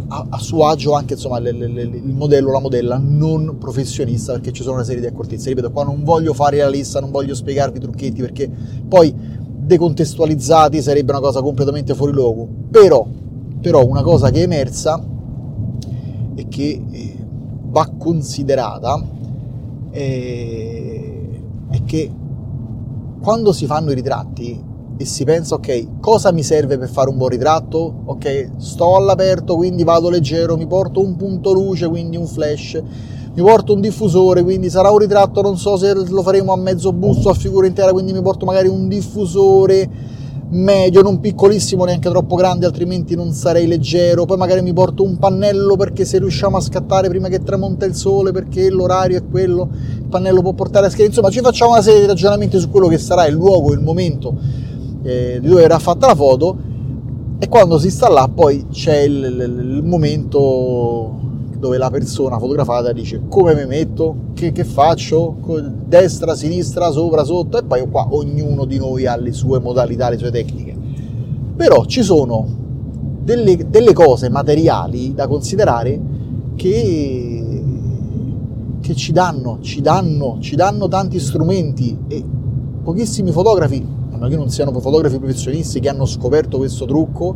a, 0.09 0.27
a, 0.31 0.39
suo 0.39 0.67
agio 0.67 0.93
anche 0.93 1.15
insomma, 1.15 1.39
le, 1.39 1.53
le, 1.53 1.69
le, 1.69 1.83
il 1.83 2.15
modello, 2.15 2.51
la 2.51 2.61
modella 2.61 2.99
non 3.03 3.57
professionista 3.59 4.33
perché 4.33 4.53
ci 4.53 4.63
sono 4.63 4.77
una 4.77 4.85
serie 4.85 5.01
di 5.01 5.07
accortezze. 5.07 5.49
Ripeto, 5.51 5.71
qua 5.71 5.85
non 5.85 6.03
voglio 6.03 6.33
fare 6.35 6.59
la 6.59 6.69
lista, 6.69 7.01
non 7.01 7.11
voglio 7.11 7.35
spiegarvi 7.35 7.79
i 7.79 7.81
trucchetti 7.81 8.21
perché 8.21 8.51
poi 8.89 9.15
decontestualizzati 9.69 10.81
sarebbe 10.81 11.13
una 11.13 11.21
cosa 11.21 11.43
completamente 11.43 11.95
fuori 11.95 12.13
luogo. 12.13 12.49
Però, 12.71 13.07
però 13.61 13.87
una 13.87 14.03
cosa 14.03 14.31
che 14.31 14.41
è 14.41 14.43
emersa 14.43 15.03
e 16.35 16.49
che 16.49 16.83
eh, 16.91 17.17
va 17.67 17.91
considerata 17.99 19.03
è, 19.91 21.29
è 21.71 21.85
che 21.85 22.11
quando 23.21 23.53
si 23.53 23.67
fanno 23.67 23.91
i 23.91 23.95
ritratti 23.95 24.68
e 25.01 25.05
si 25.05 25.23
pensa 25.23 25.55
ok 25.55 26.01
cosa 26.01 26.33
mi 26.33 26.43
serve 26.43 26.77
per 26.77 26.89
fare 26.89 27.09
un 27.09 27.17
buon 27.17 27.31
ritratto 27.31 28.03
ok 28.05 28.51
sto 28.57 28.97
all'aperto 28.97 29.55
quindi 29.55 29.85
vado 29.85 30.11
leggero 30.11 30.57
mi 30.57 30.67
porto 30.67 31.01
un 31.01 31.15
punto 31.15 31.53
luce 31.53 31.87
quindi 31.87 32.17
un 32.17 32.27
flash 32.27 32.83
mi 33.33 33.43
porto 33.43 33.75
un 33.75 33.81
diffusore 33.81 34.43
quindi 34.43 34.69
sarà 34.69 34.91
un 34.91 34.99
ritratto 34.99 35.41
non 35.41 35.57
so 35.57 35.77
se 35.77 35.95
lo 35.95 36.23
faremo 36.23 36.53
a 36.53 36.57
mezzo 36.57 36.93
busto 36.93 37.31
a 37.31 37.35
figura 37.35 37.69
intera 37.69 37.93
quindi 37.93 38.13
mi 38.13 38.23
porto 38.23 38.45
magari 38.45 38.67
un 38.67 38.89
diffusore 38.89 40.17
medio, 40.51 41.03
non 41.03 41.21
piccolissimo, 41.21 41.85
neanche 41.85 42.09
troppo 42.09 42.35
grande, 42.35 42.65
altrimenti 42.65 43.15
non 43.15 43.33
sarei 43.33 43.67
leggero. 43.67 44.25
Poi 44.25 44.39
magari 44.39 44.63
mi 44.63 44.73
porto 44.73 45.03
un 45.03 45.19
pannello 45.19 45.77
perché 45.77 46.07
se 46.07 46.19
riusciamo 46.19 46.57
a 46.57 46.61
scattare 46.61 47.09
prima 47.09 47.29
che 47.29 47.43
tramonta 47.43 47.85
il 47.85 47.95
sole, 47.95 48.33
perché 48.33 48.71
l'orario 48.71 49.19
è 49.19 49.23
quello, 49.31 49.69
il 49.97 50.07
pannello 50.09 50.41
può 50.41 50.55
portare 50.55 50.87
a 50.87 50.89
scherzo. 50.89 51.09
Insomma, 51.09 51.29
ci 51.29 51.41
facciamo 51.41 51.73
una 51.73 51.83
serie 51.83 52.01
di 52.01 52.07
ragionamenti 52.07 52.59
su 52.59 52.71
quello 52.71 52.89
che 52.89 52.97
sarà 52.97 53.27
il 53.27 53.35
luogo, 53.35 53.75
il 53.75 53.81
momento 53.81 54.67
eh, 55.09 55.39
di 55.41 55.49
dove 55.49 55.63
verrà 55.63 55.79
fatta 55.79 56.07
la 56.07 56.15
foto. 56.15 56.57
E 57.39 57.49
quando 57.49 57.79
si 57.79 57.91
sta 57.91 58.09
là, 58.09 58.29
poi 58.33 58.67
c'è 58.71 58.99
il, 58.99 59.25
il, 59.25 59.77
il 59.77 59.83
momento 59.85 61.27
dove 61.59 61.77
la 61.77 61.91
persona 61.91 62.39
fotografata 62.39 62.93
dice 62.93 63.23
come 63.29 63.55
mi 63.55 63.67
metto, 63.67 64.15
che, 64.35 64.53
che, 64.53 64.65
faccio, 64.65 65.37
destra, 65.87 66.35
sinistra, 66.35 66.91
sopra, 66.91 67.25
sotto 67.25 67.59
e 67.59 67.65
poi 67.65 67.89
qua 67.89 68.09
ognuno 68.11 68.65
di 68.65 68.79
noi 68.79 69.07
ha 69.07 69.17
le 69.17 69.33
sue 69.33 69.59
modalità, 69.59 70.09
le 70.09 70.19
sue 70.19 70.31
tecniche. 70.31 70.77
Però 71.57 71.85
ci 71.87 72.03
sono 72.03 72.47
delle, 73.23 73.57
delle 73.69 73.93
cose 73.93 74.29
materiali 74.29 75.15
da 75.15 75.27
considerare 75.27 76.01
che, 76.55 77.63
che 78.81 78.95
ci 78.95 79.13
danno, 79.13 79.59
ci 79.61 79.81
danno, 79.81 80.39
ci 80.41 80.55
danno 80.55 80.87
tanti 80.87 81.19
strumenti 81.19 81.97
e 82.07 82.25
pochissimi 82.83 83.33
fotografi, 83.33 83.98
meno 84.19 84.29
che 84.29 84.37
non 84.37 84.51
siano 84.51 84.73
fotografi 84.79 85.19
professionisti 85.19 85.81
che 85.81 85.89
hanno 85.89 86.05
scoperto 86.05 86.59
questo 86.59 86.85
trucco, 86.85 87.35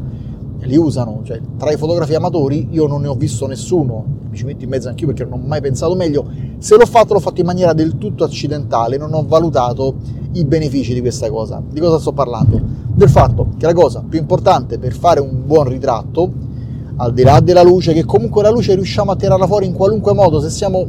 li 0.58 0.76
usano. 0.76 1.20
Cioè, 1.24 1.40
tra 1.56 1.72
i 1.72 1.76
fotografi 1.76 2.14
amatori 2.14 2.68
io 2.70 2.86
non 2.86 3.02
ne 3.02 3.08
ho 3.08 3.14
visto 3.14 3.46
nessuno, 3.46 4.04
mi 4.28 4.36
ci 4.36 4.44
metto 4.44 4.64
in 4.64 4.70
mezzo 4.70 4.88
anch'io 4.88 5.06
perché 5.06 5.24
non 5.24 5.40
ho 5.40 5.46
mai 5.46 5.60
pensato 5.60 5.94
meglio. 5.94 6.26
Se 6.58 6.76
l'ho 6.76 6.86
fatto, 6.86 7.14
l'ho 7.14 7.20
fatto 7.20 7.40
in 7.40 7.46
maniera 7.46 7.72
del 7.72 7.98
tutto 7.98 8.24
accidentale, 8.24 8.96
non 8.96 9.12
ho 9.14 9.24
valutato 9.26 9.94
i 10.32 10.44
benefici 10.44 10.94
di 10.94 11.00
questa 11.00 11.30
cosa. 11.30 11.62
Di 11.68 11.80
cosa 11.80 11.98
sto 11.98 12.12
parlando? 12.12 12.60
Del 12.94 13.08
fatto 13.08 13.48
che 13.56 13.66
la 13.66 13.74
cosa 13.74 14.04
più 14.06 14.18
importante 14.18 14.78
per 14.78 14.92
fare 14.92 15.20
un 15.20 15.42
buon 15.44 15.68
ritratto, 15.68 16.50
al 16.96 17.12
di 17.12 17.22
là 17.22 17.40
della 17.40 17.62
luce, 17.62 17.92
che 17.92 18.04
comunque 18.04 18.42
la 18.42 18.50
luce 18.50 18.74
riusciamo 18.74 19.10
a 19.10 19.16
tirarla 19.16 19.46
fuori 19.46 19.66
in 19.66 19.72
qualunque 19.72 20.12
modo, 20.12 20.40
se 20.40 20.50
siamo, 20.50 20.86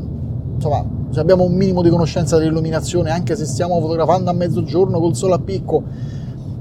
insomma, 0.56 0.86
se 1.14 1.20
abbiamo 1.20 1.44
un 1.44 1.54
minimo 1.54 1.84
di 1.84 1.90
conoscenza 1.90 2.40
dell'illuminazione, 2.40 3.12
anche 3.12 3.36
se 3.36 3.46
stiamo 3.46 3.80
fotografando 3.80 4.32
a 4.32 4.34
mezzogiorno 4.34 5.00
col 5.00 5.16
sole 5.16 5.36
a 5.36 5.40
picco, 5.40 5.84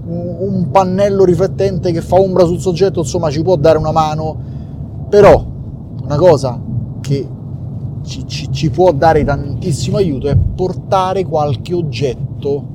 un 0.04 0.68
pannello 0.70 1.24
riflettente 1.24 1.90
che 1.90 2.02
fa 2.02 2.16
ombra 2.20 2.44
sul 2.44 2.60
soggetto, 2.60 3.00
insomma, 3.00 3.30
ci 3.30 3.40
può 3.40 3.56
dare 3.56 3.78
una 3.78 3.92
mano, 3.92 4.36
però 5.08 5.42
una 6.02 6.16
cosa 6.16 6.60
che 7.00 7.26
ci, 8.02 8.26
ci, 8.26 8.52
ci 8.52 8.68
può 8.68 8.92
dare 8.92 9.24
tantissimo 9.24 9.96
aiuto 9.96 10.28
è 10.28 10.36
portare 10.36 11.24
qualche 11.24 11.72
oggetto 11.72 12.66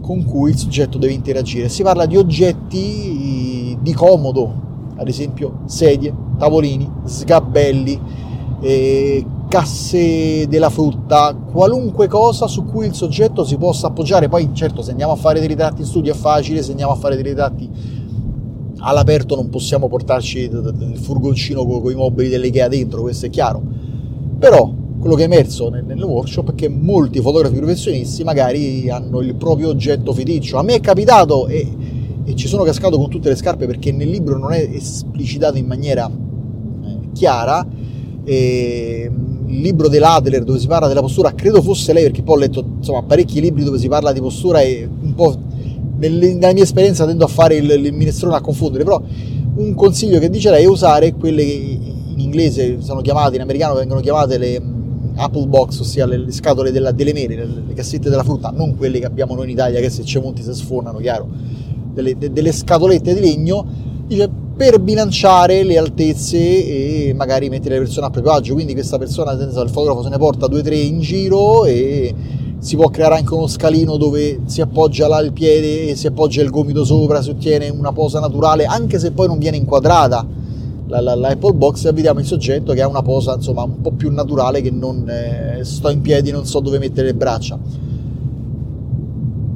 con 0.00 0.24
cui 0.24 0.50
il 0.50 0.56
soggetto 0.56 0.96
deve 0.96 1.12
interagire. 1.12 1.68
Si 1.68 1.82
parla 1.82 2.06
di 2.06 2.16
oggetti 2.16 3.76
di 3.80 3.92
comodo, 3.94 4.92
ad 4.96 5.08
esempio 5.08 5.62
sedie, 5.64 6.14
tavolini, 6.38 6.88
sgabelli, 7.04 8.00
eh, 8.60 9.26
casse 9.48 10.46
della 10.46 10.70
frutta, 10.70 11.34
qualunque 11.34 12.06
cosa 12.06 12.46
su 12.46 12.64
cui 12.64 12.86
il 12.86 12.94
soggetto 12.94 13.44
si 13.44 13.56
possa 13.56 13.88
appoggiare. 13.88 14.28
Poi 14.28 14.50
certo 14.52 14.82
se 14.82 14.90
andiamo 14.90 15.12
a 15.12 15.16
fare 15.16 15.38
dei 15.38 15.48
ritratti 15.48 15.80
in 15.80 15.86
studio 15.86 16.12
è 16.12 16.16
facile, 16.16 16.62
se 16.62 16.70
andiamo 16.70 16.92
a 16.92 16.96
fare 16.96 17.14
dei 17.14 17.24
ritratti 17.24 17.68
all'aperto 18.80 19.34
non 19.34 19.48
possiamo 19.48 19.88
portarci 19.88 20.38
il 20.38 20.98
furgoncino 21.00 21.66
con 21.66 21.90
i 21.90 21.94
mobili 21.94 22.28
dell'IKEA 22.28 22.68
dentro, 22.68 23.02
questo 23.02 23.26
è 23.26 23.30
chiaro. 23.30 23.60
Però 24.38 24.72
quello 24.98 25.14
che 25.14 25.22
è 25.22 25.24
emerso 25.26 25.68
nel, 25.68 25.84
nel 25.84 26.02
workshop 26.02 26.52
è 26.52 26.54
che 26.54 26.68
molti 26.68 27.20
fotografi 27.20 27.56
professionisti 27.56 28.24
magari 28.24 28.90
hanno 28.90 29.20
il 29.20 29.34
proprio 29.34 29.68
oggetto 29.68 30.12
feticcio. 30.12 30.58
A 30.58 30.62
me 30.62 30.74
è 30.74 30.80
capitato 30.80 31.46
e, 31.46 31.66
e 32.24 32.34
ci 32.34 32.48
sono 32.48 32.62
cascato 32.62 32.98
con 32.98 33.08
tutte 33.08 33.28
le 33.28 33.36
scarpe 33.36 33.66
perché 33.66 33.92
nel 33.92 34.08
libro 34.08 34.38
non 34.38 34.52
è 34.52 34.60
esplicitato 34.60 35.56
in 35.56 35.66
maniera 35.66 36.08
eh, 36.08 37.12
chiara. 37.12 37.66
E, 38.24 39.10
il 39.48 39.60
libro 39.60 39.88
dell'Adler 39.88 40.44
dove 40.44 40.58
si 40.58 40.66
parla 40.66 40.88
della 40.88 41.00
postura, 41.00 41.32
credo 41.34 41.62
fosse 41.62 41.92
lei 41.92 42.04
perché 42.04 42.22
poi 42.22 42.36
ho 42.36 42.38
letto 42.38 42.64
insomma, 42.78 43.02
parecchi 43.02 43.40
libri 43.40 43.64
dove 43.64 43.78
si 43.78 43.88
parla 43.88 44.12
di 44.12 44.20
postura 44.20 44.60
e 44.60 44.88
un 45.00 45.14
po' 45.14 45.34
nella 45.96 46.52
mia 46.52 46.62
esperienza 46.62 47.04
tendo 47.06 47.24
a 47.24 47.28
fare 47.28 47.56
il, 47.56 47.70
il 47.70 47.92
minestrone 47.92 48.36
a 48.36 48.40
confondere, 48.40 48.84
però 48.84 49.02
un 49.56 49.74
consiglio 49.74 50.18
che 50.18 50.30
dice 50.30 50.50
lei 50.50 50.64
è 50.64 50.68
usare 50.68 51.14
quelle 51.14 51.44
che 51.44 51.78
in 52.18 52.20
inglese 52.20 52.80
sono 52.80 53.00
chiamate, 53.00 53.36
in 53.36 53.42
americano 53.42 53.74
vengono 53.74 54.00
chiamate 54.00 54.38
le 54.38 54.60
mm, 54.60 55.16
apple 55.16 55.46
box, 55.46 55.80
ossia 55.80 56.06
le, 56.06 56.18
le 56.18 56.32
scatole 56.32 56.70
della, 56.70 56.92
delle 56.92 57.12
mele, 57.12 57.34
le, 57.34 57.46
le, 57.66 57.74
cassette 57.74 58.10
della 58.10 58.22
frutta, 58.22 58.50
non 58.54 58.76
quelle 58.76 58.98
che 59.00 59.06
abbiamo 59.06 59.34
noi 59.34 59.44
in 59.44 59.50
Italia 59.50 59.80
che 59.80 59.90
se 59.90 60.02
c'è 60.02 60.20
monti 60.20 60.42
si 60.42 60.52
sfornano, 60.52 60.98
chiaro, 60.98 61.28
delle, 61.92 62.16
de, 62.16 62.32
delle 62.32 62.52
scatolette 62.52 63.14
di 63.14 63.20
legno, 63.20 63.66
dice 64.06 64.30
per 64.58 64.80
bilanciare 64.80 65.62
le 65.62 65.78
altezze 65.78 66.36
e 66.36 67.14
magari 67.14 67.48
mettere 67.48 67.76
le 67.76 67.82
persone 67.82 68.06
a 68.06 68.10
proprio 68.10 68.32
agio. 68.32 68.54
Quindi 68.54 68.72
questa 68.72 68.98
persona, 68.98 69.30
il 69.30 69.68
fotografo 69.68 70.02
se 70.02 70.08
ne 70.08 70.18
porta 70.18 70.48
due 70.48 70.58
o 70.58 70.62
tre 70.64 70.74
in 70.74 70.98
giro 70.98 71.64
e 71.64 72.12
si 72.58 72.74
può 72.74 72.88
creare 72.88 73.14
anche 73.14 73.34
uno 73.34 73.46
scalino 73.46 73.96
dove 73.96 74.40
si 74.46 74.60
appoggia 74.60 75.06
là 75.06 75.20
il 75.20 75.32
piede 75.32 75.90
e 75.90 75.94
si 75.94 76.08
appoggia 76.08 76.42
il 76.42 76.50
gomito 76.50 76.84
sopra, 76.84 77.22
si 77.22 77.30
ottiene 77.30 77.68
una 77.68 77.92
posa 77.92 78.18
naturale, 78.18 78.64
anche 78.64 78.98
se 78.98 79.12
poi 79.12 79.28
non 79.28 79.38
viene 79.38 79.56
inquadrata 79.56 80.26
la, 80.88 81.00
la, 81.02 81.14
la 81.14 81.36
Box 81.36 81.84
e 81.84 81.92
vediamo 81.92 82.18
il 82.18 82.26
soggetto 82.26 82.72
che 82.72 82.82
ha 82.82 82.88
una 82.88 83.02
posa 83.02 83.34
insomma 83.34 83.62
un 83.62 83.80
po' 83.80 83.92
più 83.92 84.10
naturale 84.10 84.60
che 84.60 84.72
non 84.72 85.08
eh, 85.08 85.60
sto 85.62 85.88
in 85.88 86.00
piedi, 86.00 86.32
non 86.32 86.44
so 86.46 86.58
dove 86.58 86.80
mettere 86.80 87.06
le 87.06 87.14
braccia 87.14 87.56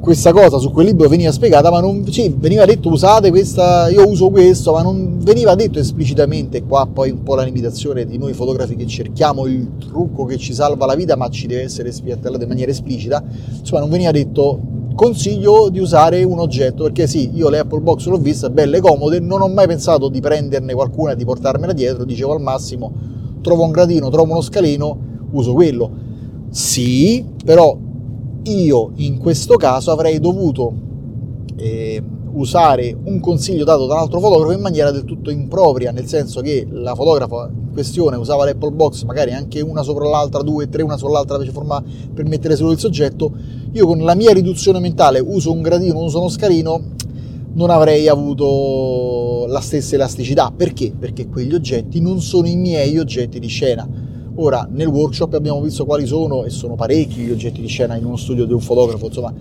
questa 0.03 0.33
cosa 0.33 0.57
su 0.57 0.69
quel 0.69 0.87
libro 0.87 1.07
veniva 1.07 1.31
spiegata, 1.31 1.71
ma 1.71 1.79
non 1.79 2.05
sì, 2.11 2.35
veniva 2.37 2.65
detto 2.65 2.89
usate 2.89 3.29
questa, 3.29 3.87
io 3.87 4.05
uso 4.05 4.29
questo, 4.29 4.73
ma 4.73 4.81
non 4.81 5.19
veniva 5.19 5.55
detto 5.55 5.79
esplicitamente. 5.79 6.61
Qua 6.63 6.89
poi 6.91 7.09
un 7.09 7.23
po' 7.23 7.35
la 7.35 7.43
limitazione 7.43 8.05
di 8.05 8.17
noi 8.17 8.33
fotografi 8.33 8.75
che 8.75 8.85
cerchiamo 8.85 9.45
il 9.45 9.77
trucco 9.79 10.25
che 10.25 10.35
ci 10.35 10.53
salva 10.53 10.85
la 10.85 10.95
vita, 10.95 11.15
ma 11.15 11.29
ci 11.29 11.47
deve 11.47 11.61
essere 11.61 11.93
spiattato 11.93 12.41
in 12.41 12.49
maniera 12.49 12.69
esplicita. 12.69 13.23
Insomma, 13.57 13.79
non 13.79 13.89
veniva 13.89 14.11
detto 14.11 14.59
consiglio 14.93 15.69
di 15.69 15.79
usare 15.79 16.21
un 16.23 16.39
oggetto, 16.39 16.83
perché 16.83 17.07
sì, 17.07 17.29
io 17.33 17.47
le 17.47 17.59
Apple 17.59 17.79
Box 17.79 18.07
l'ho 18.07 18.17
vista, 18.17 18.49
belle 18.49 18.81
comode, 18.81 19.21
non 19.21 19.39
ho 19.39 19.47
mai 19.47 19.67
pensato 19.67 20.09
di 20.09 20.19
prenderne 20.19 20.73
qualcuna 20.73 21.13
e 21.13 21.15
di 21.15 21.23
portarmela 21.23 21.71
dietro, 21.71 22.03
dicevo 22.03 22.33
al 22.33 22.41
massimo 22.41 22.91
trovo 23.41 23.63
un 23.63 23.71
gradino, 23.71 24.09
trovo 24.09 24.31
uno 24.31 24.41
scalino, 24.41 24.97
uso 25.31 25.53
quello. 25.53 25.91
Sì, 26.49 27.23
però 27.45 27.77
io 28.43 28.91
in 28.95 29.17
questo 29.17 29.55
caso 29.55 29.91
avrei 29.91 30.19
dovuto 30.19 30.73
eh, 31.55 32.01
usare 32.33 32.95
un 33.05 33.19
consiglio 33.19 33.63
dato 33.63 33.85
da 33.85 33.93
un 33.93 33.99
altro 34.01 34.19
fotografo 34.19 34.51
in 34.51 34.61
maniera 34.61 34.91
del 34.91 35.05
tutto 35.05 35.29
impropria, 35.29 35.91
nel 35.91 36.07
senso 36.07 36.41
che 36.41 36.67
la 36.69 36.95
fotografa 36.95 37.49
in 37.49 37.71
questione 37.71 38.17
usava 38.17 38.45
l'Apple 38.45 38.71
Box, 38.71 39.03
magari 39.03 39.31
anche 39.33 39.61
una 39.61 39.83
sopra 39.83 40.07
l'altra, 40.07 40.41
due, 40.41 40.69
tre, 40.69 40.81
una 40.81 40.97
sull'altra 40.97 41.37
per 41.37 42.25
mettere 42.25 42.55
solo 42.55 42.71
il 42.71 42.79
soggetto. 42.79 43.31
Io 43.71 43.85
con 43.85 43.99
la 43.99 44.15
mia 44.15 44.33
riduzione 44.33 44.79
mentale 44.79 45.19
uso 45.19 45.51
un 45.51 45.61
gradino, 45.61 45.99
uso 45.99 46.19
uno 46.19 46.29
scalino, 46.29 46.81
non 47.53 47.69
avrei 47.69 48.07
avuto 48.07 49.45
la 49.47 49.59
stessa 49.61 49.95
elasticità. 49.95 50.51
Perché? 50.55 50.91
Perché 50.97 51.27
quegli 51.27 51.53
oggetti 51.53 51.99
non 52.01 52.19
sono 52.21 52.47
i 52.47 52.55
miei 52.55 52.97
oggetti 52.97 53.39
di 53.39 53.47
scena 53.47 53.87
Ora, 54.35 54.67
nel 54.71 54.87
workshop 54.87 55.33
abbiamo 55.35 55.61
visto 55.61 55.85
quali 55.85 56.07
sono, 56.07 56.43
e 56.43 56.49
sono 56.49 56.73
parecchi 56.73 57.21
gli 57.21 57.31
oggetti 57.31 57.61
di 57.61 57.67
scena 57.67 57.95
in 57.95 58.05
uno 58.05 58.15
studio 58.15 58.45
di 58.45 58.53
un 58.53 58.61
fotografo, 58.61 59.05
insomma, 59.05 59.31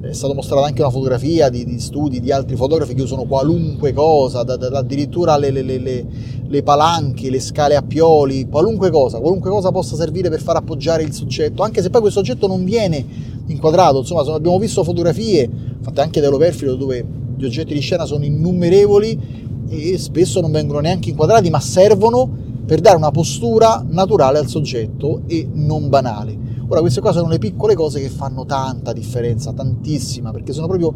è 0.00 0.12
stata 0.12 0.34
mostrata 0.34 0.66
anche 0.66 0.82
una 0.82 0.90
fotografia 0.90 1.48
di, 1.48 1.64
di 1.64 1.78
studi 1.78 2.20
di 2.20 2.32
altri 2.32 2.56
fotografi 2.56 2.94
che 2.94 3.02
usano 3.02 3.24
qualunque 3.24 3.92
cosa, 3.92 4.42
da, 4.42 4.56
da, 4.56 4.66
addirittura 4.78 5.36
le, 5.36 5.50
le, 5.50 5.62
le, 5.62 6.06
le, 6.46 6.62
palanche, 6.62 7.30
le 7.30 7.40
scale 7.40 7.76
a 7.76 7.82
pioli, 7.82 8.48
qualunque 8.48 8.90
cosa, 8.90 9.20
qualunque 9.20 9.50
cosa 9.50 9.70
possa 9.70 9.94
servire 9.94 10.28
per 10.28 10.40
far 10.40 10.56
appoggiare 10.56 11.04
il 11.04 11.12
soggetto, 11.12 11.62
anche 11.62 11.80
se 11.80 11.90
poi 11.90 12.00
questo 12.00 12.18
oggetto 12.20 12.48
non 12.48 12.64
viene 12.64 13.04
inquadrato, 13.46 13.98
insomma, 13.98 14.22
abbiamo 14.32 14.58
visto 14.58 14.82
fotografie 14.82 15.48
fatte 15.80 16.00
anche 16.00 16.20
da 16.20 16.36
Perfido 16.36 16.74
dove 16.74 17.04
gli 17.36 17.44
oggetti 17.44 17.74
di 17.74 17.80
scena 17.80 18.06
sono 18.06 18.24
innumerevoli 18.24 19.44
e 19.68 19.98
spesso 19.98 20.40
non 20.40 20.50
vengono 20.50 20.80
neanche 20.80 21.10
inquadrati, 21.10 21.48
ma 21.48 21.60
servono 21.60 22.45
per 22.66 22.80
dare 22.80 22.96
una 22.96 23.12
postura 23.12 23.84
naturale 23.88 24.38
al 24.38 24.48
soggetto 24.48 25.22
e 25.26 25.48
non 25.52 25.88
banale. 25.88 26.36
Ora, 26.68 26.80
queste 26.80 27.00
qua 27.00 27.12
sono 27.12 27.28
le 27.28 27.38
piccole 27.38 27.74
cose 27.74 28.00
che 28.00 28.08
fanno 28.08 28.44
tanta 28.44 28.92
differenza, 28.92 29.52
tantissima, 29.52 30.32
perché 30.32 30.52
sono 30.52 30.66
proprio 30.66 30.92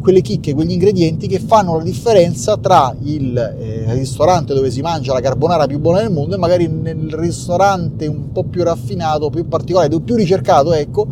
quelle 0.00 0.20
chicche, 0.20 0.52
quegli 0.52 0.72
ingredienti 0.72 1.26
che 1.26 1.40
fanno 1.40 1.78
la 1.78 1.82
differenza 1.82 2.58
tra 2.58 2.94
il 3.02 3.36
eh, 3.36 3.94
ristorante 3.94 4.54
dove 4.54 4.70
si 4.70 4.80
mangia 4.80 5.12
la 5.14 5.20
carbonara 5.20 5.66
più 5.66 5.78
buona 5.78 6.00
del 6.00 6.12
mondo 6.12 6.34
e 6.34 6.38
magari 6.38 6.68
nel 6.68 7.12
ristorante 7.14 8.06
un 8.06 8.30
po' 8.30 8.44
più 8.44 8.62
raffinato, 8.62 9.30
più 9.30 9.48
particolare, 9.48 9.88
più 10.00 10.14
ricercato, 10.14 10.74
ecco, 10.74 11.06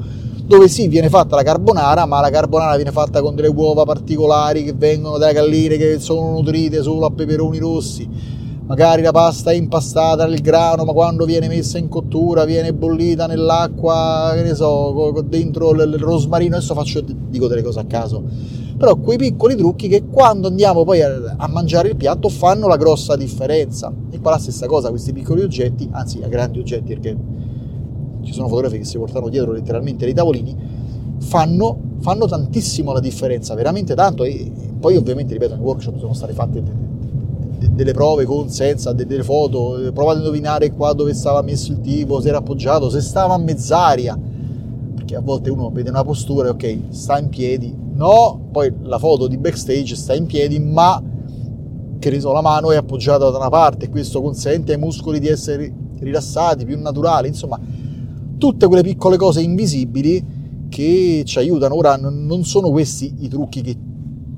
dove 0.45 0.69
sì, 0.69 0.89
viene 0.89 1.09
fatta 1.09 1.35
la 1.35 1.43
carbonara, 1.43 2.05
ma 2.05 2.21
la 2.21 2.31
carbonara 2.31 2.77
viene 2.77 2.93
fatta 2.93 3.23
con 3.23 3.35
delle 3.35 3.49
uova 3.49 3.85
particolari 3.85 4.63
che 4.63 4.75
vengono 4.75 5.17
dalle 5.17 5.33
galline 5.33 5.77
che 5.79 5.99
sono 5.99 6.33
nutrite 6.33 6.83
solo 6.83 7.07
a 7.07 7.11
peperoni 7.11 7.59
rossi 7.59 8.45
magari 8.67 9.03
la 9.03 9.13
pasta 9.13 9.53
è 9.53 9.55
impastata 9.55 10.27
nel 10.27 10.41
grano, 10.41 10.85
ma 10.85 10.93
quando 10.93 11.25
viene 11.25 11.49
messa 11.49 11.79
in 11.79 11.89
cottura 11.89 12.45
viene 12.45 12.75
bollita 12.75 13.27
nell'acqua, 13.27 14.33
che 14.35 14.43
ne 14.43 14.55
so, 14.55 15.25
dentro 15.27 15.71
il 15.71 15.99
rosmarino, 15.99 16.57
adesso 16.57 16.75
faccio, 16.75 17.01
dico 17.01 17.47
delle 17.47 17.63
cose 17.63 17.81
a 17.81 17.85
caso, 17.85 18.25
però 18.77 18.97
quei 18.97 19.17
piccoli 19.17 19.55
trucchi 19.55 19.89
che 19.89 20.05
quando 20.11 20.49
andiamo 20.49 20.85
poi 20.85 21.01
a, 21.01 21.49
mangiare 21.49 21.89
il 21.89 21.97
piatto 21.97 22.29
fanno 22.29 22.67
la 22.67 22.77
grossa 22.77 23.17
differenza. 23.17 23.93
E 24.11 24.21
qua 24.21 24.33
la 24.33 24.39
stessa 24.39 24.67
cosa, 24.67 24.91
questi 24.91 25.13
piccoli 25.13 25.43
oggetti, 25.43 25.89
anzi 25.93 26.19
grandi 26.29 26.59
oggetti, 26.59 26.93
perché 26.93 27.17
ci 28.23 28.33
sono 28.33 28.49
fotografi 28.49 28.79
che 28.79 28.85
si 28.85 28.99
portano 28.99 29.29
dietro 29.29 29.53
letteralmente 29.53 30.05
dei 30.05 30.13
tavolini, 30.13 30.57
fanno, 31.19 31.79
fanno 32.01 32.27
tantissimo 32.27 32.93
la 32.93 33.01
differenza, 33.01 33.55
veramente 33.55 33.95
tanto, 33.95 34.25
e 34.25 34.51
poi 34.79 34.97
ovviamente, 34.97 35.33
ripeto, 35.33 35.55
nei 35.55 35.63
workshop 35.63 35.99
sono 35.99 36.13
state 36.13 36.33
fatte 36.33 36.63
delle 37.77 37.93
prove 37.93 38.25
con, 38.25 38.49
senza, 38.49 38.93
delle 38.93 39.23
foto, 39.23 39.79
provate 39.93 40.17
a 40.17 40.21
indovinare 40.21 40.73
qua 40.73 40.95
dove 40.95 41.13
stava 41.13 41.43
messo 41.43 41.73
il 41.73 41.83
tipo, 41.83 42.21
se 42.23 42.29
era 42.29 42.39
appoggiato, 42.39 42.89
se 42.89 43.03
stava 43.03 43.35
a 43.35 43.39
mezz'aria, 43.39 44.19
perché 44.95 45.15
a 45.15 45.21
volte 45.21 45.51
uno 45.51 45.71
vede 45.71 45.91
una 45.91 46.03
postura 46.03 46.49
e 46.49 46.51
ok, 46.53 46.79
sta 46.89 47.19
in 47.19 47.29
piedi, 47.29 47.77
no, 47.93 48.49
poi 48.51 48.73
la 48.83 48.99
foto 48.99 49.27
di 49.27 49.37
backstage 49.37 49.95
sta 49.95 50.15
in 50.15 50.25
piedi, 50.25 50.59
ma 50.59 51.03
che 51.99 52.11
ne 52.11 52.19
so, 52.21 52.33
la 52.33 52.41
mano 52.41 52.71
è 52.71 52.77
appoggiata 52.77 53.29
da 53.29 53.37
una 53.37 53.51
parte, 53.51 53.91
questo 53.91 54.23
consente 54.23 54.73
ai 54.73 54.79
muscoli 54.79 55.21
di 55.21 55.29
essere 55.29 55.71
rilassati, 55.99 56.65
più 56.65 56.81
naturali, 56.81 57.29
insomma, 57.29 57.61
tutte 58.39 58.67
quelle 58.67 58.83
piccole 58.83 59.19
cose 59.19 59.43
invisibili 59.43 60.25
che 60.71 61.23
ci 61.27 61.39
aiutano. 61.39 61.77
Ora 61.77 61.97
non 61.97 62.45
sono 62.45 62.71
questi 62.71 63.15
i 63.19 63.29
trucchi 63.29 63.61
che 63.61 63.77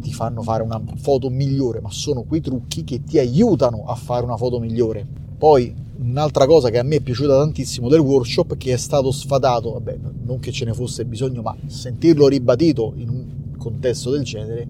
ti 0.00 0.12
fanno 0.12 0.43
fare 0.43 0.62
una 0.62 0.81
foto 0.97 1.28
migliore, 1.31 1.81
ma 1.81 1.90
sono 1.90 2.23
quei 2.23 2.40
trucchi 2.40 2.85
che 2.85 3.02
ti 3.05 3.19
aiutano 3.19 3.85
a 3.87 3.95
fare 3.95 4.25
una 4.25 4.37
foto 4.37 4.59
migliore. 4.59 5.07
Poi 5.37 5.75
un'altra 5.99 6.47
cosa 6.47 6.71
che 6.71 6.78
a 6.78 6.83
me 6.83 6.97
è 6.97 7.00
piaciuta 7.00 7.37
tantissimo 7.38 7.88
del 7.88 8.00
workshop 8.00 8.57
che 8.57 8.73
è 8.73 8.76
stato 8.76 9.11
sfadato, 9.11 9.73
vabbè, 9.73 9.99
non 10.25 10.38
che 10.38 10.52
ce 10.52 10.64
ne 10.64 10.73
fosse 10.73 11.05
bisogno, 11.05 11.43
ma 11.43 11.57
sentirlo 11.67 12.28
ribadito 12.28 12.93
in 12.97 13.09
un 13.09 13.25
contesto 13.57 14.11
del 14.11 14.23
genere 14.23 14.67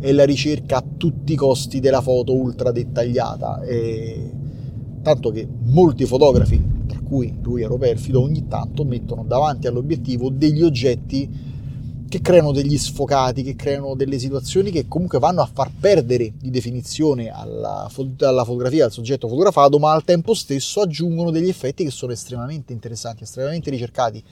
è 0.00 0.12
la 0.12 0.24
ricerca 0.24 0.76
a 0.76 0.84
tutti 0.96 1.32
i 1.32 1.36
costi 1.36 1.80
della 1.80 2.00
foto 2.00 2.34
ultra 2.34 2.70
dettagliata. 2.70 3.62
E 3.62 4.30
tanto 5.02 5.30
che 5.30 5.46
molti 5.64 6.04
fotografi, 6.04 6.60
tra 6.86 7.00
cui 7.00 7.36
lui 7.42 7.62
ero 7.62 7.76
perfido, 7.76 8.20
ogni 8.20 8.46
tanto 8.46 8.84
mettono 8.84 9.24
davanti 9.24 9.66
all'obiettivo 9.66 10.30
degli 10.30 10.62
oggetti 10.62 11.28
che 12.08 12.20
creano 12.20 12.52
degli 12.52 12.78
sfocati, 12.78 13.42
che 13.42 13.54
creano 13.54 13.94
delle 13.94 14.18
situazioni 14.18 14.70
che 14.70 14.88
comunque 14.88 15.18
vanno 15.18 15.42
a 15.42 15.50
far 15.52 15.70
perdere 15.78 16.32
di 16.40 16.50
definizione 16.50 17.28
alla, 17.28 17.90
alla 18.20 18.44
fotografia, 18.44 18.86
al 18.86 18.92
soggetto 18.92 19.28
fotografato, 19.28 19.78
ma 19.78 19.92
al 19.92 20.04
tempo 20.04 20.32
stesso 20.34 20.80
aggiungono 20.80 21.30
degli 21.30 21.48
effetti 21.48 21.84
che 21.84 21.90
sono 21.90 22.12
estremamente 22.12 22.72
interessanti, 22.72 23.24
estremamente 23.24 23.70
ricercati. 23.70 24.22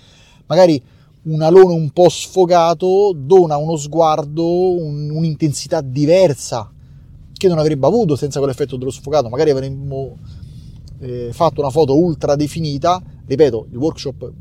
Magari 0.47 0.83
un 1.25 1.43
alone 1.43 1.75
un 1.75 1.91
po' 1.91 2.09
sfogato 2.09 3.13
dona 3.15 3.57
uno 3.57 3.77
sguardo, 3.77 4.75
un, 4.81 5.11
un'intensità 5.11 5.81
diversa 5.81 6.71
che 7.33 7.49
non 7.49 7.59
avrebbe 7.59 7.87
avuto 7.87 8.17
senza 8.17 8.39
quell'effetto 8.39 8.77
dello 8.77 8.91
sfogato. 8.91 9.29
Magari 9.29 9.51
avremmo 9.51 10.17
eh, 11.01 11.31
fatto 11.33 11.61
una 11.61 11.71
foto 11.71 11.97
ultra 11.99 12.37
definita. 12.37 13.03
Ripeto, 13.27 13.67
il 13.71 13.77
workshop, 13.77 14.33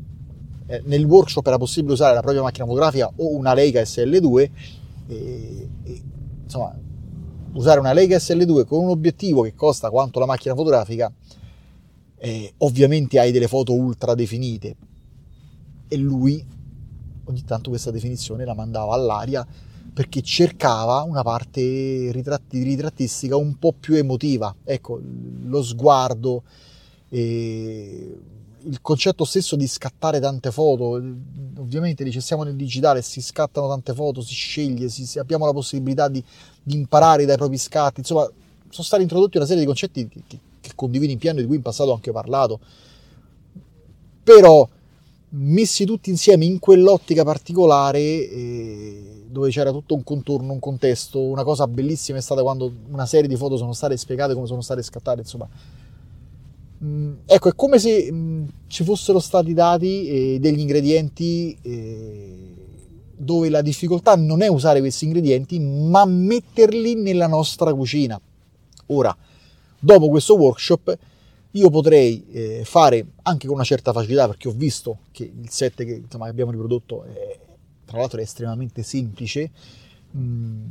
eh, 0.66 0.82
nel 0.84 1.04
workshop 1.04 1.46
era 1.46 1.58
possibile 1.58 1.92
usare 1.92 2.14
la 2.14 2.20
propria 2.20 2.42
macchina 2.42 2.66
fotografica 2.66 3.10
o 3.16 3.34
una 3.34 3.54
Leica 3.54 3.80
SL2 3.80 4.50
e, 5.08 5.68
e, 5.82 6.02
insomma 6.44 6.76
usare 7.52 7.80
una 7.80 7.92
Leica 7.92 8.16
SL2 8.16 8.66
con 8.66 8.84
un 8.84 8.90
obiettivo 8.90 9.42
che 9.42 9.54
costa 9.54 9.90
quanto 9.90 10.18
la 10.18 10.26
macchina 10.26 10.54
fotografica 10.54 11.12
eh, 12.18 12.54
ovviamente 12.58 13.18
hai 13.18 13.32
delle 13.32 13.48
foto 13.48 13.72
ultra 13.72 14.14
definite 14.14 14.76
e 15.88 15.96
lui 15.96 16.44
ogni 17.24 17.44
tanto 17.44 17.70
questa 17.70 17.90
definizione 17.90 18.44
la 18.44 18.54
mandava 18.54 18.94
all'aria 18.94 19.46
perché 19.92 20.20
cercava 20.20 21.00
una 21.02 21.22
parte 21.22 22.10
ritratti, 22.12 22.62
ritrattistica 22.62 23.34
un 23.36 23.56
po' 23.58 23.72
più 23.72 23.94
emotiva. 23.94 24.54
Ecco, 24.62 25.00
lo 25.44 25.62
sguardo, 25.62 26.42
eh, 27.08 28.14
il 28.66 28.80
concetto 28.80 29.24
stesso 29.24 29.56
di 29.56 29.66
scattare 29.66 30.20
tante 30.20 30.50
foto. 30.50 31.00
Ovviamente 31.58 32.04
dice 32.04 32.20
siamo 32.20 32.42
nel 32.42 32.56
digitale, 32.56 33.02
si 33.02 33.20
scattano 33.20 33.68
tante 33.68 33.94
foto, 33.94 34.20
si 34.20 34.34
sceglie, 34.34 34.88
si, 34.88 35.18
abbiamo 35.18 35.46
la 35.46 35.52
possibilità 35.52 36.08
di, 36.08 36.22
di, 36.62 36.74
imparare 36.74 37.24
dai 37.24 37.36
propri 37.36 37.58
scatti. 37.58 38.00
Insomma, 38.00 38.28
sono 38.68 38.86
stati 38.86 39.02
introdotti 39.02 39.36
una 39.36 39.46
serie 39.46 39.60
di 39.60 39.66
concetti 39.66 40.08
che, 40.08 40.22
che, 40.26 40.38
che 40.60 40.72
condivido 40.74 41.12
in 41.12 41.18
piano 41.18 41.40
di 41.40 41.46
cui 41.46 41.56
in 41.56 41.62
passato 41.62 41.90
ho 41.90 41.94
anche 41.94 42.12
parlato. 42.12 42.60
Però 44.22 44.68
messi 45.30 45.84
tutti 45.84 46.10
insieme 46.10 46.44
in 46.44 46.58
quell'ottica 46.58 47.24
particolare 47.24 48.00
eh, 48.00 49.24
dove 49.28 49.50
c'era 49.50 49.70
tutto 49.70 49.94
un 49.94 50.02
contorno, 50.02 50.52
un 50.52 50.58
contesto, 50.58 51.20
una 51.20 51.44
cosa 51.44 51.66
bellissima 51.66 52.18
è 52.18 52.20
stata 52.20 52.42
quando 52.42 52.72
una 52.88 53.06
serie 53.06 53.28
di 53.28 53.36
foto 53.36 53.56
sono 53.56 53.72
state 53.72 53.96
spiegate 53.96 54.34
come 54.34 54.46
sono 54.46 54.62
state 54.62 54.82
scattate, 54.82 55.20
insomma. 55.20 55.48
Mm, 56.84 57.14
ecco, 57.24 57.48
è 57.48 57.54
come 57.54 57.78
se 57.78 58.10
mm, 58.12 58.44
ci 58.66 58.84
fossero 58.84 59.18
stati 59.18 59.54
dati 59.54 60.08
eh, 60.08 60.38
degli 60.40 60.60
ingredienti 60.60 61.56
eh, 61.62 62.54
dove 63.16 63.48
la 63.48 63.62
difficoltà 63.62 64.14
non 64.14 64.42
è 64.42 64.48
usare 64.48 64.80
questi 64.80 65.06
ingredienti, 65.06 65.58
ma 65.58 66.04
metterli 66.04 66.94
nella 66.94 67.26
nostra 67.26 67.72
cucina. 67.72 68.20
Ora, 68.88 69.16
dopo 69.78 70.08
questo 70.08 70.36
workshop, 70.36 70.98
io 71.52 71.70
potrei 71.70 72.26
eh, 72.30 72.62
fare 72.64 73.06
anche 73.22 73.46
con 73.46 73.56
una 73.56 73.64
certa 73.64 73.92
facilità 73.92 74.26
perché 74.26 74.48
ho 74.48 74.52
visto 74.52 74.98
che 75.10 75.24
il 75.24 75.48
set 75.48 75.84
che 75.84 76.02
insomma, 76.04 76.26
abbiamo 76.26 76.50
riprodotto 76.50 77.04
è, 77.04 77.38
tra 77.86 77.98
l'altro 77.98 78.18
è 78.18 78.22
estremamente 78.22 78.82
semplice 78.82 79.50
mh, 80.10 80.20
mm, 80.20 80.64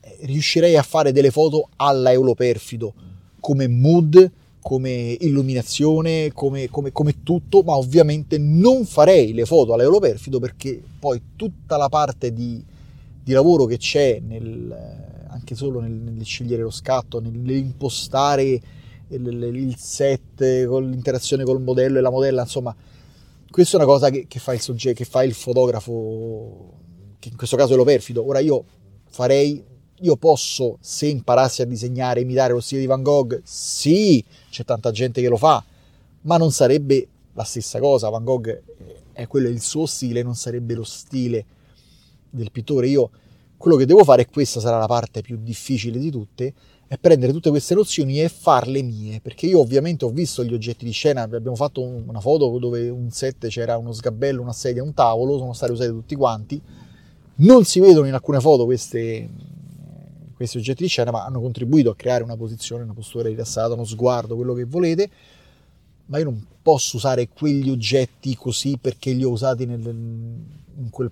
eh, 0.00 0.18
riuscirei 0.22 0.76
a 0.76 0.82
fare 0.82 1.10
delle 1.10 1.32
foto 1.32 1.70
alla 1.76 2.12
Europerfido 2.12 2.94
come 3.40 3.66
mood 3.66 4.30
come 4.62 5.16
illuminazione 5.20 6.32
come, 6.32 6.68
come, 6.70 6.92
come 6.92 7.22
tutto 7.22 7.62
ma 7.62 7.76
ovviamente 7.76 8.38
non 8.38 8.86
farei 8.86 9.34
le 9.34 9.44
foto 9.44 9.74
alla 9.74 9.82
Europerfido 9.82 10.38
perché 10.38 10.80
poi 10.98 11.20
tutta 11.36 11.76
la 11.76 11.88
parte 11.88 12.32
di, 12.32 12.62
di 13.22 13.32
lavoro 13.32 13.64
che 13.66 13.76
c'è 13.76 14.20
nel, 14.20 14.74
anche 15.26 15.54
solo 15.54 15.80
nel, 15.80 15.90
nel 15.90 16.24
scegliere 16.24 16.62
lo 16.62 16.70
scatto 16.70 17.20
nell'impostare 17.20 18.60
il, 19.16 19.50
il 19.54 19.76
set 19.76 20.66
con 20.66 20.88
l'interazione 20.88 21.44
col 21.44 21.60
modello 21.60 21.98
e 21.98 22.00
la 22.00 22.10
modella, 22.10 22.42
insomma, 22.42 22.74
questa 23.50 23.76
è 23.76 23.80
una 23.82 23.90
cosa 23.90 24.10
che, 24.10 24.26
che, 24.28 24.38
fa 24.38 24.54
il 24.54 24.60
soggetto, 24.60 24.96
che 24.96 25.04
fa 25.04 25.22
il 25.22 25.34
fotografo, 25.34 26.72
che 27.18 27.28
in 27.28 27.36
questo 27.36 27.56
caso 27.56 27.74
è 27.74 27.76
lo 27.76 27.84
perfido. 27.84 28.26
Ora 28.26 28.38
io 28.38 28.64
farei, 29.08 29.62
io 30.02 30.16
posso, 30.16 30.78
se 30.80 31.06
imparassi 31.06 31.62
a 31.62 31.64
disegnare, 31.64 32.20
imitare 32.20 32.52
lo 32.52 32.60
stile 32.60 32.80
di 32.80 32.86
Van 32.86 33.02
Gogh, 33.02 33.40
sì, 33.44 34.22
c'è 34.50 34.64
tanta 34.64 34.90
gente 34.90 35.20
che 35.20 35.28
lo 35.28 35.36
fa, 35.36 35.64
ma 36.22 36.36
non 36.36 36.50
sarebbe 36.52 37.08
la 37.32 37.44
stessa 37.44 37.78
cosa. 37.78 38.08
Van 38.08 38.24
Gogh 38.24 38.62
è 39.12 39.26
quello 39.26 39.48
il 39.48 39.60
suo 39.60 39.86
stile, 39.86 40.22
non 40.22 40.34
sarebbe 40.34 40.74
lo 40.74 40.84
stile 40.84 41.44
del 42.30 42.50
pittore. 42.50 42.88
Io 42.88 43.10
quello 43.56 43.76
che 43.76 43.86
devo 43.86 44.02
fare, 44.02 44.22
e 44.22 44.26
questa 44.26 44.58
sarà 44.58 44.78
la 44.78 44.86
parte 44.86 45.22
più 45.22 45.38
difficile 45.40 45.98
di 45.98 46.10
tutte, 46.10 46.52
è 46.88 46.98
prendere 46.98 47.32
tutte 47.32 47.48
queste 47.48 47.74
nozioni 47.74 48.20
e 48.20 48.28
farle 48.28 48.82
mie, 48.82 49.20
perché 49.20 49.46
io 49.46 49.60
ovviamente 49.60 50.04
ho 50.04 50.10
visto 50.10 50.44
gli 50.44 50.52
oggetti 50.52 50.84
di 50.84 50.90
scena, 50.90 51.22
abbiamo 51.22 51.54
fatto 51.54 51.80
una 51.80 52.20
foto 52.20 52.58
dove 52.58 52.88
un 52.90 53.10
set 53.10 53.46
c'era 53.46 53.78
uno 53.78 53.92
sgabello, 53.92 54.42
una 54.42 54.52
sedia, 54.52 54.82
un 54.82 54.92
tavolo, 54.92 55.38
sono 55.38 55.52
stati 55.52 55.72
usati 55.72 55.90
tutti 55.90 56.16
quanti, 56.16 56.60
non 57.36 57.64
si 57.64 57.80
vedono 57.80 58.08
in 58.08 58.14
alcune 58.14 58.40
foto 58.40 58.66
queste, 58.66 59.26
questi 60.42 60.58
oggetti 60.58 60.82
di 60.82 60.88
scena, 60.88 61.10
ma 61.10 61.24
hanno 61.24 61.40
contribuito 61.40 61.90
a 61.90 61.96
creare 61.96 62.22
una 62.22 62.36
posizione, 62.36 62.82
una 62.82 62.92
postura 62.92 63.28
rilassata, 63.28 63.74
uno 63.74 63.84
sguardo, 63.84 64.36
quello 64.36 64.54
che 64.54 64.64
volete, 64.64 65.10
ma 66.06 66.18
io 66.18 66.24
non 66.24 66.46
posso 66.60 66.96
usare 66.96 67.28
quegli 67.28 67.70
oggetti 67.70 68.36
così 68.36 68.76
perché 68.78 69.12
li 69.12 69.24
ho 69.24 69.30
usati 69.30 69.66
nel, 69.66 69.80
in, 69.80 70.90
quel, 70.90 71.10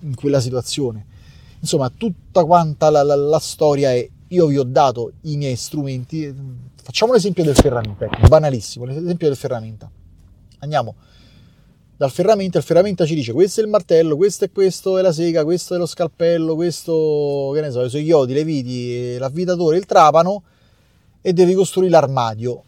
in, 0.00 0.14
quella 0.14 0.40
situazione. 0.40 1.06
Insomma, 1.60 1.90
tutta 1.90 2.44
quanta 2.44 2.90
la, 2.90 3.02
la, 3.02 3.16
la 3.16 3.38
storia 3.38 3.92
è 3.92 4.08
io 4.28 4.46
vi 4.46 4.58
ho 4.58 4.64
dato 4.64 5.12
i 5.22 5.36
miei 5.36 5.56
strumenti, 5.56 6.32
facciamo 6.82 7.12
l'esempio 7.12 7.42
del 7.44 7.56
ferramenta, 7.56 8.04
ecco, 8.04 8.28
banalissimo, 8.28 8.84
l'esempio 8.84 9.26
del 9.26 9.36
ferramenta. 9.36 9.90
Andiamo 10.60 10.94
dal 12.00 12.10
ferramenta, 12.10 12.56
il 12.56 12.64
ferramenta 12.64 13.04
ci 13.04 13.14
dice 13.14 13.34
questo 13.34 13.60
è 13.60 13.62
il 13.62 13.68
martello, 13.68 14.16
questo 14.16 14.46
è 14.46 14.50
questo, 14.50 14.96
è 14.96 15.02
la 15.02 15.12
sega, 15.12 15.44
questo 15.44 15.74
è 15.74 15.76
lo 15.76 15.84
scalpello, 15.84 16.54
questo, 16.54 17.50
che 17.52 17.60
ne 17.60 17.70
so, 17.70 17.84
i 17.84 18.04
chiodi, 18.04 18.32
le 18.32 18.42
viti, 18.42 19.18
l'avvitatore, 19.18 19.76
il 19.76 19.84
trapano 19.84 20.42
e 21.20 21.34
devi 21.34 21.52
costruire 21.52 21.92
l'armadio. 21.92 22.64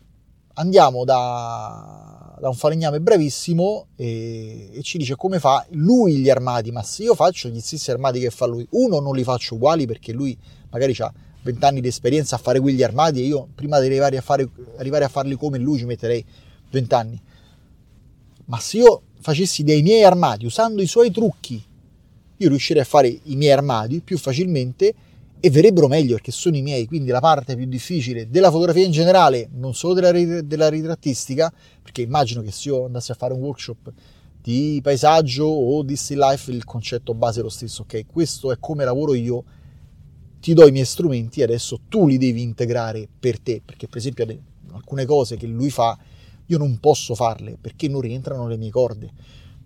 Andiamo 0.53 1.05
da, 1.05 2.37
da 2.39 2.47
un 2.47 2.55
falegname 2.55 3.01
bravissimo 3.01 3.87
e, 3.97 4.69
e, 4.75 4.83
ci 4.83 4.99
dice 4.99 5.17
come 5.17 5.39
fa 5.39 5.65
lui 5.71 6.19
gli 6.19 6.29
armadi, 6.29 6.71
ma 6.71 6.83
se 6.83 7.05
io 7.05 7.15
faccio 7.15 7.49
gli 7.49 7.61
stessi 7.61 7.91
armadi 7.91 8.21
che 8.21 8.29
fa 8.29 8.45
lui, 8.45 8.67
uno 8.73 9.01
non 9.01 9.15
li 9.17 9.25
faccio 9.25 9.55
uguali 9.55 9.87
perché 9.87 10.13
lui 10.13 10.37
magari 10.69 10.95
ha 10.99 11.11
20 11.41 11.65
anni 11.65 11.81
di 11.81 11.89
esperienza 11.89 12.37
a 12.37 12.39
fare 12.39 12.61
quegli 12.61 12.83
armadi 12.83 13.23
e 13.23 13.25
io 13.25 13.49
prima 13.55 13.81
di 13.81 13.87
arrivare 13.87 14.19
a, 14.19 14.21
fare, 14.21 14.47
arrivare 14.77 15.05
a 15.05 15.09
farli 15.09 15.37
come 15.37 15.57
lui 15.57 15.79
ci 15.79 15.87
metterei 15.87 16.23
20 16.69 16.95
anni. 16.95 17.23
Ma 18.45 18.59
se 18.59 18.77
io 18.77 19.03
facessi 19.23 19.63
dei 19.63 19.83
miei 19.83 20.05
armadi 20.05 20.45
usando 20.45 20.83
i 20.83 20.87
suoi 20.87 21.11
trucchi, 21.11 21.63
io 22.37 22.49
riuscirei 22.49 22.83
a 22.83 22.85
fare 22.85 23.09
i 23.09 23.37
miei 23.37 23.53
armadi 23.53 24.01
più 24.01 24.19
facilmente 24.19 24.95
e 25.41 25.51
verrebbero 25.51 25.89
meglio 25.89 26.15
perché 26.15 26.31
sono 26.31 26.57
i 26.57 26.63
miei, 26.63 26.87
quindi 26.87 27.11
la 27.11 27.21
parte 27.21 27.57
più 27.57 27.67
difficile 27.67 28.29
della 28.31 28.51
fotografia 28.51 28.85
in 28.85 28.93
generale, 28.93 29.49
non 29.55 29.75
solo 29.75 29.95
della, 29.95 30.43
della 30.43 30.69
ritrattistica, 30.69 31.53
perché 31.83 32.03
immagino 32.03 32.43
che 32.43 32.53
se 32.53 32.69
io 32.69 32.85
andassi 32.85 33.11
a 33.11 33.15
fare 33.15 33.33
un 33.33 33.41
workshop 33.41 33.93
di 34.41 34.81
paesaggio 34.83 35.45
o 35.45 35.83
di 35.83 35.97
still 35.97 36.19
life 36.19 36.51
il 36.51 36.65
concetto 36.65 37.15
base 37.15 37.41
è 37.41 37.43
lo 37.43 37.49
stesso, 37.49 37.83
ok? 37.83 38.07
Questo 38.07 38.53
è 38.53 38.57
come 38.59 38.85
lavoro 38.85 39.15
io 39.15 39.45
ti 40.41 40.55
do 40.55 40.67
i 40.67 40.73
miei 40.73 40.85
strumenti 40.85 41.41
e 41.41 41.45
adesso 41.45 41.81
tu 41.89 42.07
li 42.09 42.19
devi 42.19 42.43
integrare 42.43 43.09
per 43.19 43.39
te, 43.39 43.63
perché 43.65 43.87
per 43.87 43.99
esempio 43.99 44.27
alcune 44.73 45.05
cose 45.07 45.37
che 45.37 45.47
lui 45.47 45.71
fa 45.71 45.97
io 46.47 46.59
non 46.59 46.79
posso 46.81 47.15
farle 47.15 47.57
perché 47.61 47.89
non 47.89 48.01
rientrano 48.01 48.45
nelle 48.45 48.59
mie 48.59 48.71
corde. 48.71 49.11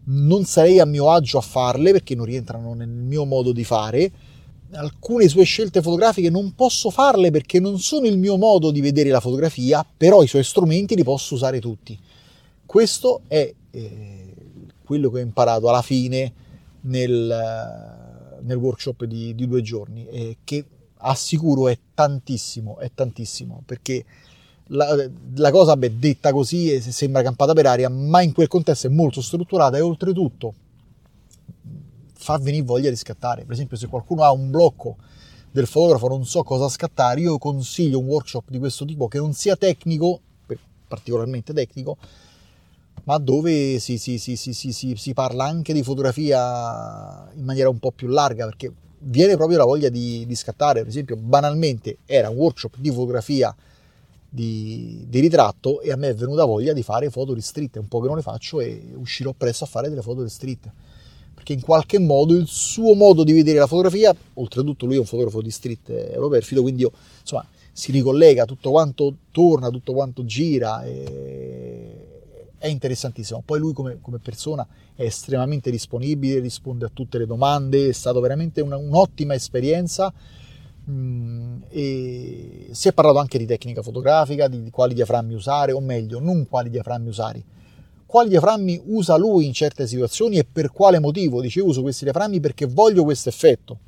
Non 0.04 0.44
sarei 0.44 0.78
a 0.78 0.84
mio 0.84 1.10
agio 1.10 1.38
a 1.38 1.42
farle 1.42 1.92
perché 1.92 2.14
non 2.14 2.26
rientrano 2.26 2.74
nel 2.74 2.88
mio 2.88 3.24
modo 3.24 3.52
di 3.52 3.64
fare, 3.64 4.12
alcune 4.72 5.28
sue 5.28 5.44
scelte 5.44 5.80
fotografiche 5.80 6.30
non 6.30 6.54
posso 6.54 6.90
farle 6.90 7.30
perché 7.30 7.60
non 7.60 7.78
sono 7.78 8.06
il 8.06 8.18
mio 8.18 8.36
modo 8.36 8.70
di 8.70 8.80
vedere 8.80 9.10
la 9.10 9.20
fotografia, 9.20 9.84
però 9.96 10.22
i 10.22 10.26
suoi 10.26 10.44
strumenti 10.44 10.94
li 10.94 11.04
posso 11.04 11.34
usare 11.34 11.60
tutti. 11.60 11.98
Questo 12.64 13.22
è 13.28 13.52
eh, 13.70 14.34
quello 14.84 15.10
che 15.10 15.18
ho 15.18 15.22
imparato 15.22 15.68
alla 15.68 15.82
fine 15.82 16.32
nel, 16.82 18.38
nel 18.42 18.56
workshop 18.56 19.04
di, 19.04 19.34
di, 19.34 19.46
due 19.46 19.62
giorni, 19.62 20.06
eh, 20.06 20.36
che 20.44 20.64
assicuro 20.98 21.68
è 21.68 21.78
tantissimo, 21.94 22.78
è 22.78 22.90
tantissimo, 22.94 23.62
perché 23.64 24.04
la, 24.68 25.08
la 25.36 25.50
cosa 25.50 25.76
beh, 25.76 25.98
detta 25.98 26.32
così 26.32 26.80
sembra 26.80 27.22
campata 27.22 27.52
per 27.52 27.66
aria, 27.66 27.88
ma 27.88 28.22
in 28.22 28.32
quel 28.32 28.48
contesto 28.48 28.86
è 28.86 28.90
molto 28.90 29.20
strutturata 29.20 29.76
e 29.76 29.80
oltretutto 29.80 30.54
fa 32.14 32.38
venire 32.38 32.64
voglia 32.64 32.90
di 32.90 32.96
scattare. 32.96 33.44
Per 33.44 33.52
esempio, 33.52 33.76
se 33.76 33.86
qualcuno 33.86 34.24
ha 34.24 34.32
un 34.32 34.50
blocco 34.50 34.96
del 35.50 35.66
fotografo, 35.66 36.08
non 36.08 36.26
so 36.26 36.42
cosa 36.42 36.68
scattare, 36.68 37.20
io 37.20 37.38
consiglio 37.38 38.00
un 38.00 38.06
workshop 38.06 38.50
di 38.50 38.58
questo 38.58 38.84
tipo 38.84 39.06
che 39.06 39.18
non 39.18 39.32
sia 39.32 39.54
tecnico, 39.56 40.20
particolarmente 40.88 41.52
tecnico, 41.52 41.96
ma 43.04 43.18
dove 43.18 43.78
si, 43.78 43.98
si, 43.98 44.18
si, 44.18 44.34
si, 44.36 45.14
parla 45.14 45.44
anche 45.44 45.72
di 45.72 45.84
fotografia 45.84 47.30
in 47.34 47.44
maniera 47.44 47.68
un 47.68 47.78
po' 47.78 47.92
più 47.92 48.08
larga, 48.08 48.46
perché 48.46 48.72
viene 48.98 49.36
proprio 49.36 49.58
la 49.58 49.64
voglia 49.64 49.88
di, 49.88 50.26
di 50.26 50.34
scattare. 50.34 50.80
Per 50.80 50.88
esempio, 50.88 51.16
banalmente 51.16 51.98
era 52.06 52.28
un 52.28 52.36
workshop 52.36 52.76
di 52.78 52.90
fotografia 52.90 53.54
di, 54.36 55.06
di, 55.08 55.20
ritratto 55.20 55.80
e 55.80 55.90
a 55.90 55.96
me 55.96 56.10
è 56.10 56.14
venuta 56.14 56.44
voglia 56.44 56.74
di 56.74 56.82
fare 56.82 57.08
foto 57.08 57.32
di 57.32 57.40
street, 57.40 57.76
un 57.76 57.88
po' 57.88 58.00
che 58.00 58.06
non 58.06 58.16
le 58.16 58.22
faccio 58.22 58.60
e 58.60 58.92
uscirò 58.94 59.32
presto 59.32 59.64
a 59.64 59.66
fare 59.66 59.88
delle 59.88 60.02
foto 60.02 60.22
di 60.22 60.28
street 60.28 60.70
perché 61.34 61.52
in 61.52 61.60
qualche 61.60 61.98
modo 61.98 62.34
il 62.34 62.46
suo 62.46 62.94
modo 62.94 63.22
di 63.22 63.32
vedere 63.32 63.58
la 63.58 63.66
fotografia, 63.66 64.14
oltretutto 64.34 64.84
lui 64.86 64.96
è 64.96 64.98
un 64.98 65.04
fotografo 65.04 65.40
di 65.42 65.50
street 65.50 65.90
europerfido, 65.90 66.62
quindi 66.62 66.82
io, 66.82 66.90
insomma, 67.20 67.46
si 67.72 67.92
ricollega, 67.92 68.46
tutto 68.46 68.70
quanto 68.70 69.14
torna, 69.30 69.68
tutto 69.68 69.92
quanto 69.92 70.24
gira, 70.24 70.82
è 70.82 72.66
interessantissimo. 72.66 73.42
Poi 73.44 73.58
lui 73.60 73.72
come, 73.74 73.98
come, 74.00 74.18
persona 74.18 74.66
è 74.94 75.02
estremamente 75.02 75.70
disponibile, 75.70 76.40
risponde 76.40 76.86
a 76.86 76.90
tutte 76.92 77.18
le 77.18 77.26
domande, 77.26 77.88
è 77.88 77.92
stata 77.92 78.18
veramente 78.18 78.60
una, 78.60 78.76
un'ottima 78.76 79.34
esperienza. 79.34 80.12
Mm, 80.88 81.62
e 81.68 82.68
si 82.70 82.88
è 82.88 82.92
parlato 82.92 83.18
anche 83.18 83.38
di 83.38 83.46
tecnica 83.46 83.82
fotografica, 83.82 84.46
di 84.46 84.70
quali 84.70 84.94
diaframmi 84.94 85.34
usare, 85.34 85.72
o 85.72 85.80
meglio, 85.80 86.20
non 86.20 86.46
quali 86.48 86.70
diaframmi 86.70 87.08
usare, 87.08 87.44
quali 88.06 88.28
diaframmi 88.28 88.82
usa 88.86 89.16
lui 89.16 89.46
in 89.46 89.52
certe 89.52 89.86
situazioni 89.88 90.38
e 90.38 90.44
per 90.50 90.70
quale 90.70 91.00
motivo. 91.00 91.40
Dice 91.40 91.60
uso 91.60 91.82
questi 91.82 92.04
diaframmi 92.04 92.38
perché 92.38 92.66
voglio 92.66 93.02
questo 93.02 93.28
effetto 93.28 93.78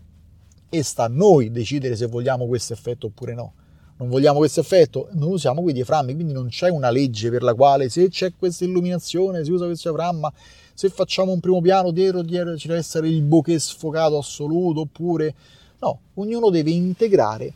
e 0.69 0.83
sta 0.83 1.05
a 1.05 1.09
noi 1.09 1.51
decidere 1.51 1.95
se 1.95 2.07
vogliamo 2.07 2.47
questo 2.47 2.73
effetto 2.73 3.07
oppure 3.07 3.35
no. 3.35 3.53
Non 3.99 4.09
vogliamo 4.09 4.39
questo 4.39 4.61
effetto, 4.61 5.09
non 5.13 5.31
usiamo 5.31 5.61
quei 5.63 5.75
diaframmi, 5.75 6.15
quindi 6.15 6.33
non 6.33 6.49
c'è 6.49 6.69
una 6.69 6.91
legge 6.91 7.31
per 7.31 7.43
la 7.43 7.55
quale 7.55 7.89
se 7.89 8.09
c'è 8.09 8.33
questa 8.37 8.65
illuminazione 8.65 9.43
si 9.43 9.51
usa 9.51 9.67
questo 9.67 9.91
diaframma, 9.91 10.33
se 10.73 10.89
facciamo 10.89 11.33
un 11.33 11.41
primo 11.41 11.61
piano 11.61 11.91
dietro, 11.91 12.23
dietro 12.23 12.57
ci 12.57 12.69
deve 12.69 12.79
essere 12.79 13.09
il 13.09 13.23
bokeh 13.23 13.59
sfocato 13.59 14.19
assoluto 14.19 14.81
oppure 14.81 15.35
no, 15.81 16.01
ognuno 16.15 16.51
deve 16.51 16.71
integrare 16.71 17.53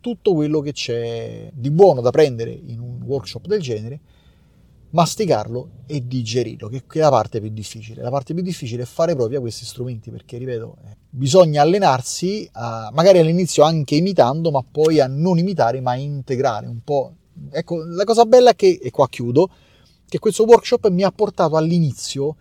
tutto 0.00 0.34
quello 0.34 0.60
che 0.60 0.72
c'è 0.72 1.50
di 1.52 1.70
buono 1.70 2.00
da 2.00 2.10
prendere 2.10 2.50
in 2.50 2.80
un 2.80 3.02
workshop 3.02 3.46
del 3.46 3.60
genere 3.60 4.00
masticarlo 4.90 5.68
e 5.86 6.06
digerirlo, 6.06 6.68
che 6.68 6.82
è 6.88 6.98
la 6.98 7.10
parte 7.10 7.40
più 7.40 7.50
difficile. 7.50 8.02
La 8.02 8.10
parte 8.10 8.32
più 8.32 8.42
difficile 8.42 8.84
è 8.84 8.86
fare 8.86 9.14
proprio 9.14 9.40
questi 9.40 9.64
strumenti, 9.64 10.10
perché, 10.10 10.38
ripeto, 10.38 10.76
eh, 10.84 10.96
bisogna 11.10 11.62
allenarsi, 11.62 12.48
a, 12.52 12.90
magari 12.94 13.18
all'inizio 13.18 13.62
anche 13.62 13.96
imitando, 13.96 14.50
ma 14.50 14.64
poi 14.68 15.00
a 15.00 15.06
non 15.06 15.38
imitare, 15.38 15.80
ma 15.80 15.92
a 15.92 15.96
integrare 15.96 16.66
un 16.66 16.80
po'. 16.82 17.12
Ecco, 17.50 17.84
la 17.84 18.04
cosa 18.04 18.24
bella 18.24 18.50
è 18.50 18.56
che, 18.56 18.78
e 18.82 18.90
qua 18.90 19.08
chiudo, 19.08 19.50
che 20.08 20.18
questo 20.18 20.44
workshop 20.44 20.88
mi 20.88 21.02
ha 21.02 21.10
portato 21.10 21.56
all'inizio 21.56 22.36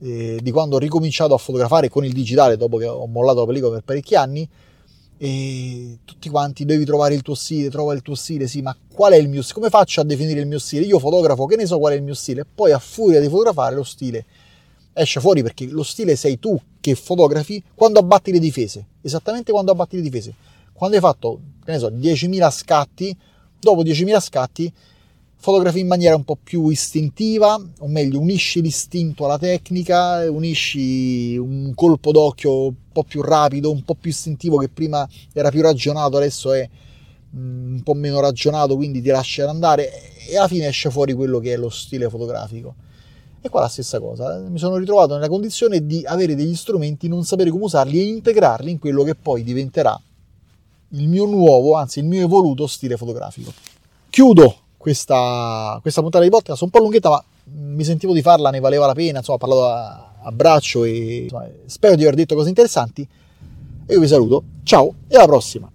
eh, 0.00 0.38
di 0.40 0.50
quando 0.52 0.76
ho 0.76 0.78
ricominciato 0.78 1.34
a 1.34 1.38
fotografare 1.38 1.88
con 1.88 2.04
il 2.04 2.12
digitale, 2.12 2.56
dopo 2.56 2.76
che 2.76 2.86
ho 2.86 3.06
mollato 3.06 3.40
la 3.40 3.46
pellicola 3.46 3.74
per 3.74 3.82
parecchi 3.82 4.14
anni, 4.14 4.48
e 5.18 5.98
tutti 6.04 6.28
quanti 6.28 6.64
devi 6.64 6.84
trovare 6.84 7.14
il 7.14 7.22
tuo 7.22 7.34
stile, 7.34 7.68
trova 7.68 7.92
il 7.92 8.02
tuo 8.02 8.14
stile, 8.14 8.46
sì, 8.46 8.62
ma 8.62 8.76
qual 8.92 9.12
è 9.12 9.16
il 9.16 9.28
mio 9.28 9.42
stile? 9.42 9.54
Come 9.54 9.70
faccio 9.70 10.00
a 10.00 10.04
definire 10.04 10.40
il 10.40 10.46
mio 10.46 10.58
stile? 10.58 10.86
Io 10.86 10.98
fotografo, 10.98 11.44
che 11.46 11.56
ne 11.56 11.66
so 11.66 11.78
qual 11.78 11.92
è 11.92 11.96
il 11.96 12.02
mio 12.02 12.14
stile? 12.14 12.46
Poi 12.46 12.72
a 12.72 12.78
furia 12.78 13.20
di 13.20 13.28
fotografare 13.28 13.74
lo 13.74 13.84
stile 13.84 14.24
esce 15.02 15.20
fuori 15.20 15.42
perché 15.42 15.66
lo 15.66 15.82
stile 15.82 16.16
sei 16.16 16.38
tu 16.38 16.60
che 16.80 16.94
fotografi 16.94 17.62
quando 17.74 18.00
abbatti 18.00 18.32
le 18.32 18.38
difese, 18.38 18.86
esattamente 19.00 19.52
quando 19.52 19.72
abbatti 19.72 19.96
le 19.96 20.02
difese. 20.02 20.34
Quando 20.72 20.96
hai 20.96 21.02
fatto, 21.02 21.40
che 21.64 21.72
ne 21.72 21.78
so, 21.78 21.88
10.000 21.88 22.50
scatti, 22.50 23.16
dopo 23.58 23.82
10.000 23.82 24.20
scatti 24.20 24.72
fotografi 25.40 25.78
in 25.78 25.86
maniera 25.86 26.16
un 26.16 26.24
po' 26.24 26.36
più 26.42 26.68
istintiva, 26.68 27.54
o 27.78 27.86
meglio, 27.86 28.18
unisci 28.18 28.60
l'istinto 28.60 29.24
alla 29.24 29.38
tecnica, 29.38 30.30
unisci 30.30 31.36
un 31.36 31.72
colpo 31.74 32.10
d'occhio 32.10 32.66
un 32.66 32.74
po' 32.92 33.04
più 33.04 33.22
rapido, 33.22 33.70
un 33.70 33.82
po' 33.84 33.94
più 33.94 34.10
istintivo 34.10 34.58
che 34.58 34.68
prima 34.68 35.08
era 35.32 35.50
più 35.50 35.62
ragionato, 35.62 36.16
adesso 36.16 36.52
è 36.52 36.68
mm, 37.36 37.74
un 37.74 37.82
po' 37.82 37.94
meno 37.94 38.20
ragionato, 38.20 38.74
quindi 38.74 39.00
ti 39.00 39.08
lascia 39.08 39.48
andare 39.48 39.90
e 40.28 40.36
alla 40.36 40.48
fine 40.48 40.66
esce 40.66 40.90
fuori 40.90 41.14
quello 41.14 41.38
che 41.38 41.52
è 41.52 41.56
lo 41.56 41.70
stile 41.70 42.08
fotografico. 42.08 42.74
E 43.40 43.48
qua 43.48 43.60
la 43.60 43.68
stessa 43.68 44.00
cosa, 44.00 44.38
mi 44.38 44.58
sono 44.58 44.76
ritrovato 44.76 45.14
nella 45.14 45.28
condizione 45.28 45.86
di 45.86 46.02
avere 46.04 46.34
degli 46.34 46.56
strumenti, 46.56 47.06
non 47.06 47.24
sapere 47.24 47.50
come 47.50 47.64
usarli 47.64 48.00
e 48.00 48.02
integrarli 48.08 48.72
in 48.72 48.80
quello 48.80 49.04
che 49.04 49.14
poi 49.14 49.44
diventerà 49.44 49.98
il 50.92 51.08
mio 51.08 51.26
nuovo, 51.26 51.74
anzi 51.74 52.00
il 52.00 52.06
mio 52.06 52.24
evoluto 52.24 52.66
stile 52.66 52.96
fotografico. 52.96 53.52
Chiudo 54.10 54.66
questa, 54.78 55.78
questa 55.82 56.00
puntata 56.00 56.24
di 56.24 56.30
podcast, 56.30 56.62
un 56.62 56.70
po' 56.70 56.78
lunghetta, 56.78 57.10
ma 57.10 57.22
mi 57.50 57.84
sentivo 57.84 58.14
di 58.14 58.22
farla, 58.22 58.50
ne 58.50 58.60
valeva 58.60 58.86
la 58.86 58.94
pena, 58.94 59.18
insomma, 59.18 59.36
ho 59.36 59.40
parlato 59.40 59.66
a, 59.66 60.14
a 60.22 60.32
braccio 60.32 60.84
e 60.84 61.24
insomma, 61.24 61.46
spero 61.66 61.96
di 61.96 62.02
aver 62.02 62.14
detto 62.14 62.34
cose 62.34 62.48
interessanti. 62.48 63.06
E 63.86 63.92
io 63.92 64.00
vi 64.00 64.08
saluto, 64.08 64.44
ciao 64.62 64.94
e 65.08 65.16
alla 65.16 65.26
prossima! 65.26 65.70